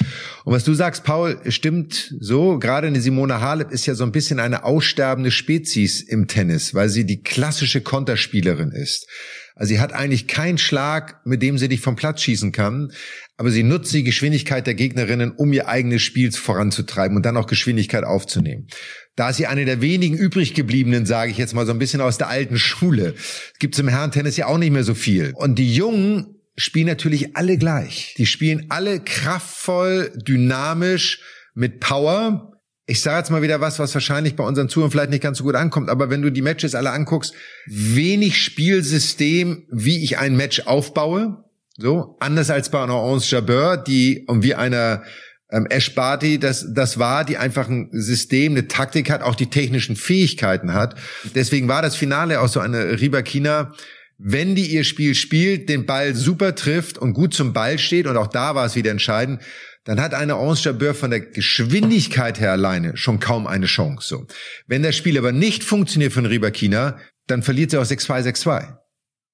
[0.43, 2.59] Und was du sagst, Paul, stimmt so.
[2.59, 6.89] Gerade eine Simone Halep ist ja so ein bisschen eine aussterbende Spezies im Tennis, weil
[6.89, 9.07] sie die klassische Konterspielerin ist.
[9.55, 12.91] Also sie hat eigentlich keinen Schlag, mit dem sie dich vom Platz schießen kann,
[13.37, 17.47] aber sie nutzt die Geschwindigkeit der Gegnerinnen, um ihr eigenes Spiel voranzutreiben und dann auch
[17.47, 18.67] Geschwindigkeit aufzunehmen.
[19.15, 22.01] Da ist sie eine der wenigen übrig gebliebenen, sage ich jetzt mal so ein bisschen
[22.01, 23.15] aus der alten Schule.
[23.59, 25.31] Gibt es im Herrentennis ja auch nicht mehr so viel.
[25.35, 28.13] Und die Jungen spielen natürlich alle gleich.
[28.17, 31.21] Die spielen alle kraftvoll, dynamisch,
[31.55, 32.51] mit Power.
[32.85, 35.43] Ich sage jetzt mal wieder was, was wahrscheinlich bei unseren Zuhörern vielleicht nicht ganz so
[35.43, 37.33] gut ankommt, aber wenn du die Matches alle anguckst,
[37.65, 41.43] wenig Spielsystem, wie ich ein Match aufbaue.
[41.77, 45.03] So, anders als bei einer Onze Jabeur, die, und wie einer
[45.51, 49.49] ähm, Ash Barty, das, das war, die einfach ein System, eine Taktik hat, auch die
[49.49, 50.95] technischen Fähigkeiten hat.
[51.33, 53.73] Deswegen war das Finale auch so eine Ribakina,
[54.17, 58.17] wenn die ihr Spiel spielt, den Ball super trifft und gut zum Ball steht, und
[58.17, 59.41] auch da war es wieder entscheidend,
[59.83, 64.07] dann hat eine Ange Jabeur von der Geschwindigkeit her alleine schon kaum eine Chance.
[64.07, 64.27] So.
[64.67, 66.97] Wenn das Spiel aber nicht funktioniert von Ribakina,
[67.27, 68.77] dann verliert sie auch 6-2, 6-2.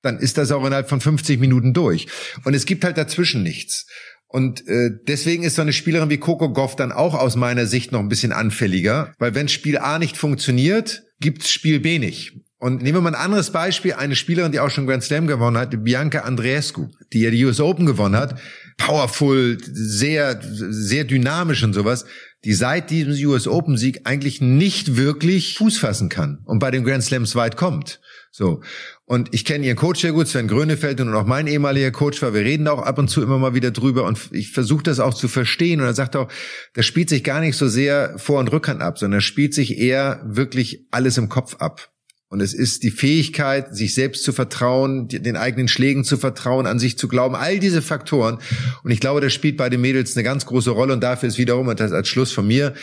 [0.02, 2.08] Dann ist das auch innerhalb von 50 Minuten durch.
[2.44, 3.86] Und es gibt halt dazwischen nichts.
[4.28, 7.92] Und äh, deswegen ist so eine Spielerin wie Coco Goff dann auch aus meiner Sicht
[7.92, 12.34] noch ein bisschen anfälliger, weil wenn Spiel A nicht funktioniert, gibt's Spiel B nicht.
[12.62, 15.58] Und nehmen wir mal ein anderes Beispiel, eine Spielerin, die auch schon Grand Slam gewonnen
[15.58, 18.40] hat, Bianca Andreescu, die ja die US Open gewonnen hat,
[18.78, 22.06] powerful, sehr, sehr dynamisch und sowas,
[22.46, 26.84] die seit diesem US Open Sieg eigentlich nicht wirklich Fuß fassen kann und bei den
[26.84, 28.00] Grand Slams weit kommt.
[28.30, 28.62] So.
[29.06, 32.36] Und ich kenne ihren Coach sehr gut, Sven Grönefeld und auch mein ehemaliger Coach war.
[32.36, 35.16] Wir reden auch ab und zu immer mal wieder drüber und ich versuche das auch
[35.16, 35.82] zu verstehen.
[35.82, 36.32] Und er sagt auch,
[36.76, 40.22] das spielt sich gar nicht so sehr Vor- und Rückhand ab, sondern spielt sich eher
[40.26, 41.91] wirklich alles im Kopf ab.
[42.32, 46.80] Und es ist die Fähigkeit, sich selbst zu vertrauen, den eigenen Schlägen zu vertrauen, an
[46.80, 48.40] sich zu glauben, all diese Faktoren.
[48.86, 50.94] Und ich glaube, das spielt bei den Mädels eine ganz große Rolle.
[50.94, 52.74] Und dafür ist wiederum, und das als Schluss von mir,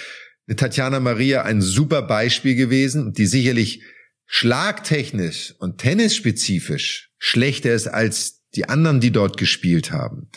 [0.46, 3.82] eine Tatjana Maria ein super Beispiel gewesen, die sicherlich
[4.26, 10.28] schlagtechnisch und tennisspezifisch schlechter ist als die anderen, die dort gespielt haben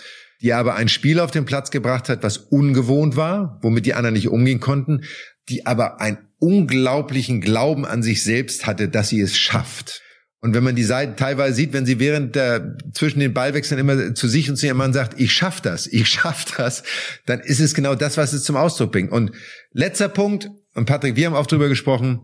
[0.42, 4.14] die aber ein Spiel auf den Platz gebracht hat, was ungewohnt war, womit die anderen
[4.14, 5.04] nicht umgehen konnten,
[5.50, 10.02] die aber einen unglaublichen Glauben an sich selbst hatte, dass sie es schafft.
[10.44, 14.16] Und wenn man die Seiten teilweise sieht, wenn sie während der zwischen den Ballwechseln immer
[14.16, 16.84] zu sich und zu ihrem Mann sagt, ich schaff das, ich schaff das,
[17.28, 19.12] dann ist es genau das, was es zum Ausdruck bringt.
[19.12, 19.32] Und
[19.72, 22.22] letzter Punkt, und Patrick, wir haben auch drüber gesprochen,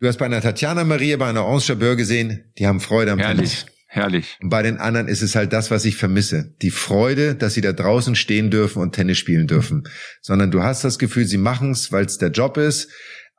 [0.00, 3.18] du hast bei einer Tatjana Maria, bei einer Ange Jabeur gesehen, die haben Freude am
[3.18, 3.60] Herrlich.
[3.60, 3.77] Tennis.
[3.90, 4.36] Herrlich.
[4.42, 6.54] Und bei den anderen ist es halt das, was ich vermisse.
[6.60, 9.84] Die Freude, dass sie da draußen stehen dürfen und Tennis spielen dürfen.
[10.20, 12.90] Sondern du hast das Gefühl, sie machen es, weil es der Job ist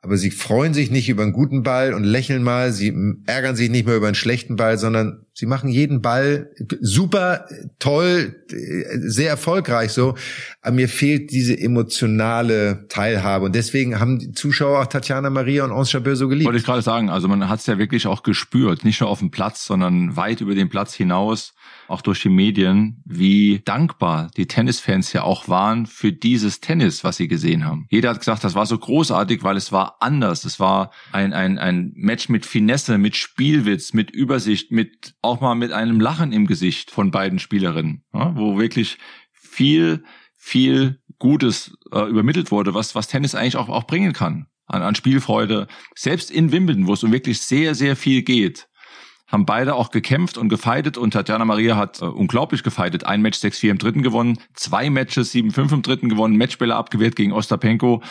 [0.02, 2.94] aber sie freuen sich nicht über einen guten Ball und lächeln mal, sie
[3.26, 7.46] ärgern sich nicht mehr über einen schlechten Ball, sondern sie machen jeden Ball super,
[7.78, 10.14] toll, sehr erfolgreich so.
[10.62, 13.46] Aber mir fehlt diese emotionale Teilhabe.
[13.46, 16.46] Und deswegen haben die Zuschauer auch Tatjana Maria und Ons Chabot so geliebt.
[16.46, 19.18] Wollte ich gerade sagen, also man hat es ja wirklich auch gespürt, nicht nur auf
[19.18, 21.52] dem Platz, sondern weit über den Platz hinaus
[21.90, 27.16] auch durch die Medien, wie dankbar die Tennisfans ja auch waren für dieses Tennis, was
[27.16, 27.86] sie gesehen haben.
[27.90, 30.44] Jeder hat gesagt, das war so großartig, weil es war anders.
[30.44, 35.54] Es war ein, ein, ein Match mit Finesse, mit Spielwitz, mit Übersicht, mit auch mal
[35.54, 38.98] mit einem Lachen im Gesicht von beiden Spielerinnen, ja, wo wirklich
[39.32, 40.04] viel,
[40.36, 44.94] viel Gutes äh, übermittelt wurde, was, was Tennis eigentlich auch, auch bringen kann an, an
[44.94, 45.66] Spielfreude.
[45.94, 48.68] Selbst in Wimbledon, wo es um wirklich sehr, sehr viel geht,
[49.30, 53.04] haben beide auch gekämpft und gefeitet und Tatjana Maria hat äh, unglaublich gefeitet.
[53.04, 57.32] Ein Match 6-4 im dritten gewonnen, zwei Matches 7-5 im dritten gewonnen, Matchbälle abgewehrt gegen
[57.32, 58.02] Ostapenko,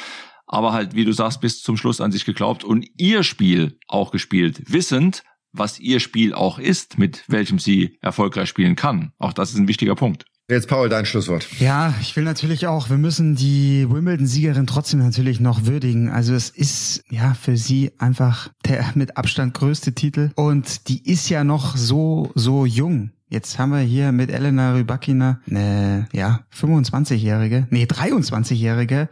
[0.48, 4.12] aber halt, wie du sagst, bis zum Schluss an sich geglaubt und ihr Spiel auch
[4.12, 9.14] gespielt, wissend, was ihr Spiel auch ist, mit welchem sie erfolgreich spielen kann.
[9.18, 10.26] Auch das ist ein wichtiger Punkt.
[10.50, 11.48] Jetzt Paul, dein Schlusswort.
[11.60, 16.10] Ja, ich will natürlich auch, wir müssen die Wimbledon-Siegerin trotzdem natürlich noch würdigen.
[16.10, 21.30] Also es ist ja für sie einfach der mit Abstand größte Titel und die ist
[21.30, 23.12] ja noch so, so jung.
[23.28, 29.08] Jetzt haben wir hier mit Elena Rybakina eine, ja, 25-Jährige, nee, 23-Jährige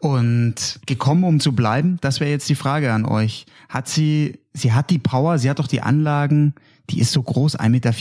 [0.00, 1.98] und gekommen, um zu bleiben.
[2.00, 3.46] Das wäre jetzt die Frage an euch.
[3.68, 6.54] Hat sie, sie hat die Power, sie hat doch die Anlagen,
[6.90, 7.92] die ist so groß, 1,84 Meter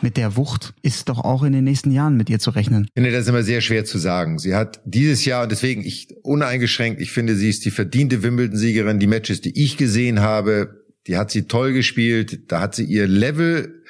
[0.00, 2.84] mit der Wucht ist doch auch in den nächsten Jahren mit ihr zu rechnen.
[2.84, 4.38] Ich finde das immer sehr schwer zu sagen.
[4.38, 8.98] Sie hat dieses Jahr, und deswegen ich uneingeschränkt, ich finde, sie ist die verdiente Wimbledon-Siegerin.
[8.98, 12.50] Die Matches, die ich gesehen habe, die hat sie toll gespielt.
[12.52, 13.80] Da hat sie ihr Level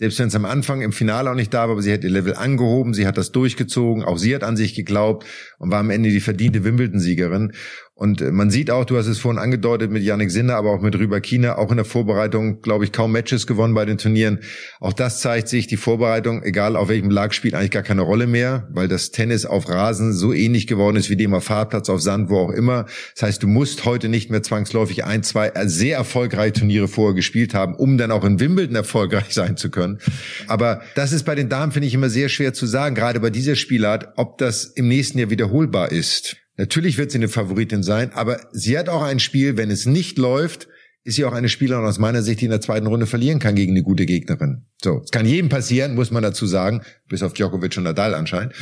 [0.00, 2.10] selbst wenn es am Anfang im Finale auch nicht da war, aber sie hat ihr
[2.10, 5.26] Level angehoben, sie hat das durchgezogen, auch sie hat an sich geglaubt
[5.58, 7.52] und war am Ende die verdiente Wimbledon-Siegerin.
[8.00, 10.80] Und äh, man sieht auch, du hast es vorhin angedeutet mit Yannick Sinner, aber auch
[10.80, 14.40] mit Rüberkina, auch in der Vorbereitung, glaube ich, kaum Matches gewonnen bei den Turnieren.
[14.80, 18.26] Auch das zeigt sich, die Vorbereitung, egal auf welchem Lag, spielt eigentlich gar keine Rolle
[18.26, 22.00] mehr, weil das Tennis auf Rasen so ähnlich geworden ist wie dem auf Fahrplatz, auf
[22.00, 22.86] Sand, wo auch immer.
[23.12, 27.52] Das heißt, du musst heute nicht mehr zwangsläufig ein, zwei sehr erfolgreiche Turniere vorher gespielt
[27.52, 29.98] haben, um dann auch in Wimbledon erfolgreich sein zu können.
[30.46, 33.28] Aber das ist bei den Damen, finde ich, immer sehr schwer zu sagen, gerade bei
[33.28, 36.38] dieser Spielart, ob das im nächsten Jahr wiederholbar ist.
[36.60, 40.18] Natürlich wird sie eine Favoritin sein, aber sie hat auch ein Spiel, wenn es nicht
[40.18, 40.68] läuft,
[41.04, 43.54] ist sie auch eine Spielerin aus meiner Sicht, die in der zweiten Runde verlieren kann
[43.54, 44.66] gegen eine gute Gegnerin.
[44.82, 48.52] So, es kann jedem passieren, muss man dazu sagen, bis auf Djokovic und Nadal anscheinend.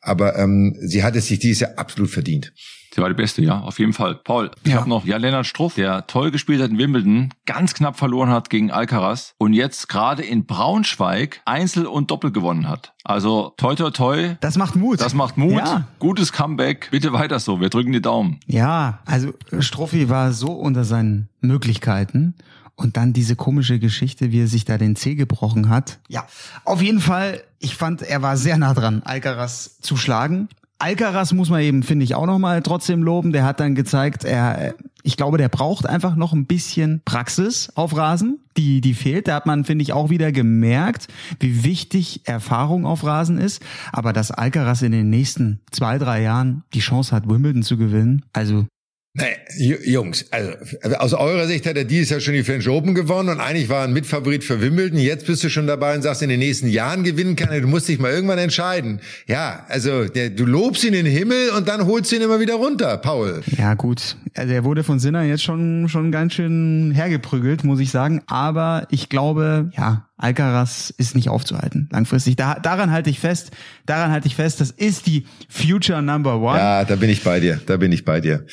[0.00, 2.54] Aber ähm, sie hat es sich dieses Jahr absolut verdient.
[2.94, 4.16] Sie war die Beste, ja, auf jeden Fall.
[4.16, 4.78] Paul, ich ja.
[4.78, 8.50] habe noch Jan Lennart Struff, der toll gespielt hat in Wimbledon, ganz knapp verloren hat
[8.50, 12.92] gegen Alcaraz und jetzt gerade in Braunschweig Einzel und Doppel gewonnen hat.
[13.04, 14.36] Also toi toi toi.
[14.40, 15.00] Das macht Mut.
[15.00, 15.52] Das macht Mut.
[15.52, 15.88] Ja.
[15.98, 16.88] Gutes Comeback.
[16.90, 17.60] Bitte weiter so.
[17.60, 18.40] Wir drücken die Daumen.
[18.46, 22.34] Ja, also Struffi war so unter seinen Möglichkeiten.
[22.74, 25.98] Und dann diese komische Geschichte, wie er sich da den Zeh gebrochen hat.
[26.08, 26.26] Ja,
[26.64, 30.48] auf jeden Fall, ich fand, er war sehr nah dran, Alcaraz zu schlagen.
[30.82, 33.32] Alcaraz muss man eben, finde ich, auch nochmal trotzdem loben.
[33.32, 34.74] Der hat dann gezeigt, er,
[35.04, 39.28] ich glaube, der braucht einfach noch ein bisschen Praxis auf Rasen, die, die fehlt.
[39.28, 41.06] Da hat man, finde ich, auch wieder gemerkt,
[41.38, 43.62] wie wichtig Erfahrung auf Rasen ist.
[43.92, 48.24] Aber dass Alcaraz in den nächsten zwei, drei Jahren die Chance hat, Wimbledon zu gewinnen,
[48.32, 48.66] also
[49.14, 49.36] Nee,
[49.84, 53.40] Jungs, also aus eurer Sicht hat er dieses Jahr schon die French Open gewonnen und
[53.40, 54.98] eigentlich war ein Mitfavorit für Wimbledon.
[54.98, 57.60] Jetzt bist du schon dabei und sagst, in den nächsten Jahren gewinnen kann er.
[57.60, 59.00] Du musst dich mal irgendwann entscheiden.
[59.26, 62.40] Ja, also der, du lobst ihn in den Himmel und dann holst du ihn immer
[62.40, 63.42] wieder runter, Paul.
[63.58, 67.90] Ja gut, also er wurde von Sinner jetzt schon schon ganz schön hergeprügelt, muss ich
[67.90, 68.22] sagen.
[68.28, 72.36] Aber ich glaube, ja, Alcaraz ist nicht aufzuhalten langfristig.
[72.36, 73.50] Da, daran halte ich fest.
[73.84, 74.62] Daran halte ich fest.
[74.62, 76.56] Das ist die Future Number One.
[76.56, 77.60] Ja, da bin ich bei dir.
[77.66, 78.46] Da bin ich bei dir.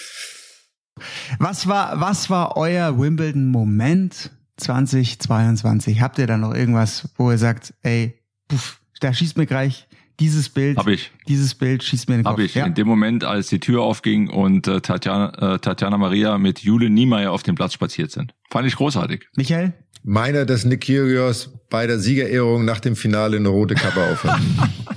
[1.39, 6.02] Was war, was war euer Wimbledon-Moment 2022?
[6.02, 9.88] Habt ihr da noch irgendwas, wo ihr sagt, ey, puff, da schießt mir gleich
[10.20, 11.12] dieses Bild, Hab ich.
[11.28, 12.34] dieses Bild schießt mir in den Kopf.
[12.34, 12.56] Hab ich.
[12.56, 12.66] Ja?
[12.66, 16.89] In dem Moment, als die Tür aufging und äh, Tatjana, äh, Tatjana Maria mit Jule
[16.89, 18.34] Niemeyer auf dem Platz spaziert sind.
[18.50, 19.28] Fand ich großartig.
[19.36, 19.74] Michael?
[20.04, 24.39] Meiner, dass Nick Kyrgios bei der Siegerehrung nach dem Finale eine rote Kappe aufhat.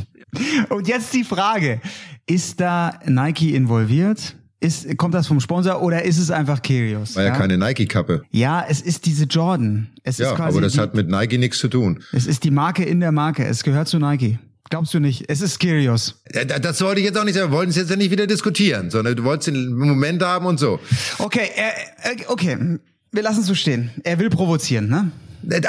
[0.70, 1.80] und jetzt die Frage,
[2.26, 4.36] ist da Nike involviert?
[4.62, 7.16] Ist, kommt das vom Sponsor oder ist es einfach Kyrgios?
[7.16, 7.36] War ja, ja?
[7.36, 8.22] keine Nike-Kappe.
[8.30, 9.88] Ja, es ist diese Jordan.
[10.04, 11.98] Es ja, aber das die, hat mit Nike nichts zu tun.
[12.12, 13.44] Es ist die Marke in der Marke.
[13.44, 14.38] Es gehört zu Nike.
[14.70, 15.24] Glaubst du nicht?
[15.26, 16.22] Es ist Kyrgios.
[16.60, 17.50] Das wollte ich jetzt auch nicht sagen.
[17.50, 20.60] Wir wollten es jetzt ja nicht wieder diskutieren, sondern du wolltest den Moment haben und
[20.60, 20.78] so.
[21.18, 22.78] Okay, äh, okay.
[23.10, 23.90] Wir lassen es so stehen.
[24.04, 25.10] Er will provozieren, ne?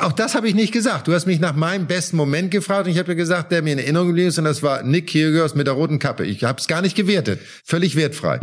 [0.02, 1.08] Auch das habe ich nicht gesagt.
[1.08, 3.74] Du hast mich nach meinem besten Moment gefragt und ich habe dir gesagt, der mir
[3.74, 6.26] in Erinnerung geblieben ist und das war Nick Kyrgios mit der roten Kappe.
[6.26, 7.40] Ich habe es gar nicht gewertet.
[7.64, 8.40] Völlig wertfrei.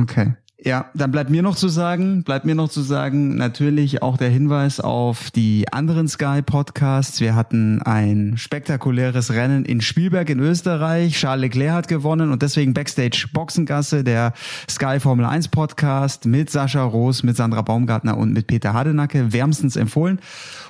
[0.00, 0.34] Okay.
[0.60, 4.28] Ja, dann bleibt mir noch zu sagen, bleibt mir noch zu sagen, natürlich auch der
[4.28, 7.20] Hinweis auf die anderen Sky Podcasts.
[7.20, 11.14] Wir hatten ein spektakuläres Rennen in Spielberg in Österreich.
[11.14, 14.32] Charles Leclerc hat gewonnen und deswegen Backstage Boxengasse, der
[14.68, 19.32] Sky Formel 1 Podcast mit Sascha Roos, mit Sandra Baumgartner und mit Peter Hardenacke.
[19.32, 20.18] Wärmstens empfohlen.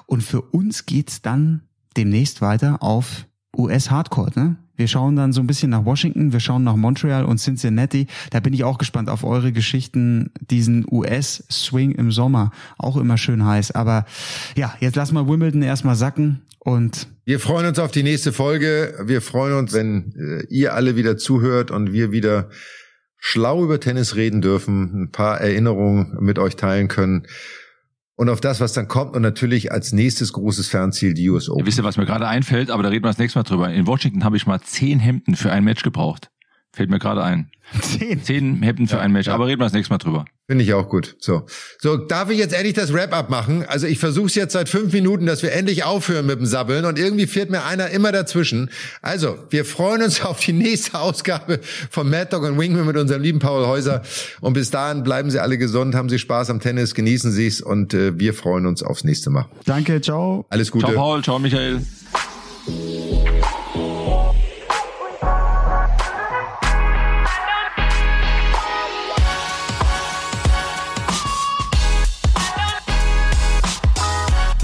[0.05, 1.63] Und für uns geht's dann
[1.97, 3.25] demnächst weiter auf
[3.57, 4.57] US Hardcore, ne?
[4.79, 8.07] Wir schauen dann so ein bisschen nach Washington, wir schauen nach Montreal und Cincinnati.
[8.31, 12.53] Da bin ich auch gespannt auf eure Geschichten, diesen US-Swing im Sommer.
[12.79, 13.73] Auch immer schön heiß.
[13.73, 14.07] Aber
[14.57, 18.95] ja, jetzt lassen wir Wimbledon erstmal sacken und wir freuen uns auf die nächste Folge.
[19.05, 22.49] Wir freuen uns, wenn äh, ihr alle wieder zuhört und wir wieder
[23.17, 27.27] schlau über Tennis reden dürfen, ein paar Erinnerungen mit euch teilen können
[28.19, 31.61] und auf das, was dann kommt und natürlich als nächstes großes Fernziel die US Open.
[31.61, 33.71] Ja, wisst ihr, was mir gerade einfällt, aber da reden wir das nächste Mal drüber.
[33.73, 36.29] In Washington habe ich mal zehn Hemden für ein Match gebraucht.
[36.79, 37.51] Fällt mir gerade ein.
[37.83, 38.23] Zehn.
[38.23, 39.27] Zehn Happen für Ja, ein Match.
[39.27, 39.35] ja.
[39.35, 40.27] Aber reden wir das nächste Mal drüber.
[40.47, 41.17] Finde ich auch gut.
[41.19, 41.45] So.
[41.81, 43.65] So, darf ich jetzt endlich das Wrap-up machen?
[43.67, 46.85] Also ich versuche es jetzt seit fünf Minuten, dass wir endlich aufhören mit dem Sabbeln
[46.85, 48.71] und irgendwie fährt mir einer immer dazwischen.
[49.03, 51.59] Also, wir freuen uns auf die nächste Ausgabe
[51.91, 54.03] von Mad Dog und Wingman mit unserem lieben Paul Häuser.
[54.41, 57.61] Und bis dahin bleiben Sie alle gesund, haben Sie Spaß am Tennis, genießen Sie es
[57.61, 59.47] und äh, wir freuen uns aufs nächste Mal.
[59.65, 60.47] Danke, ciao.
[60.49, 60.87] Alles Gute.
[60.87, 61.81] Ciao Paul, ciao Michael.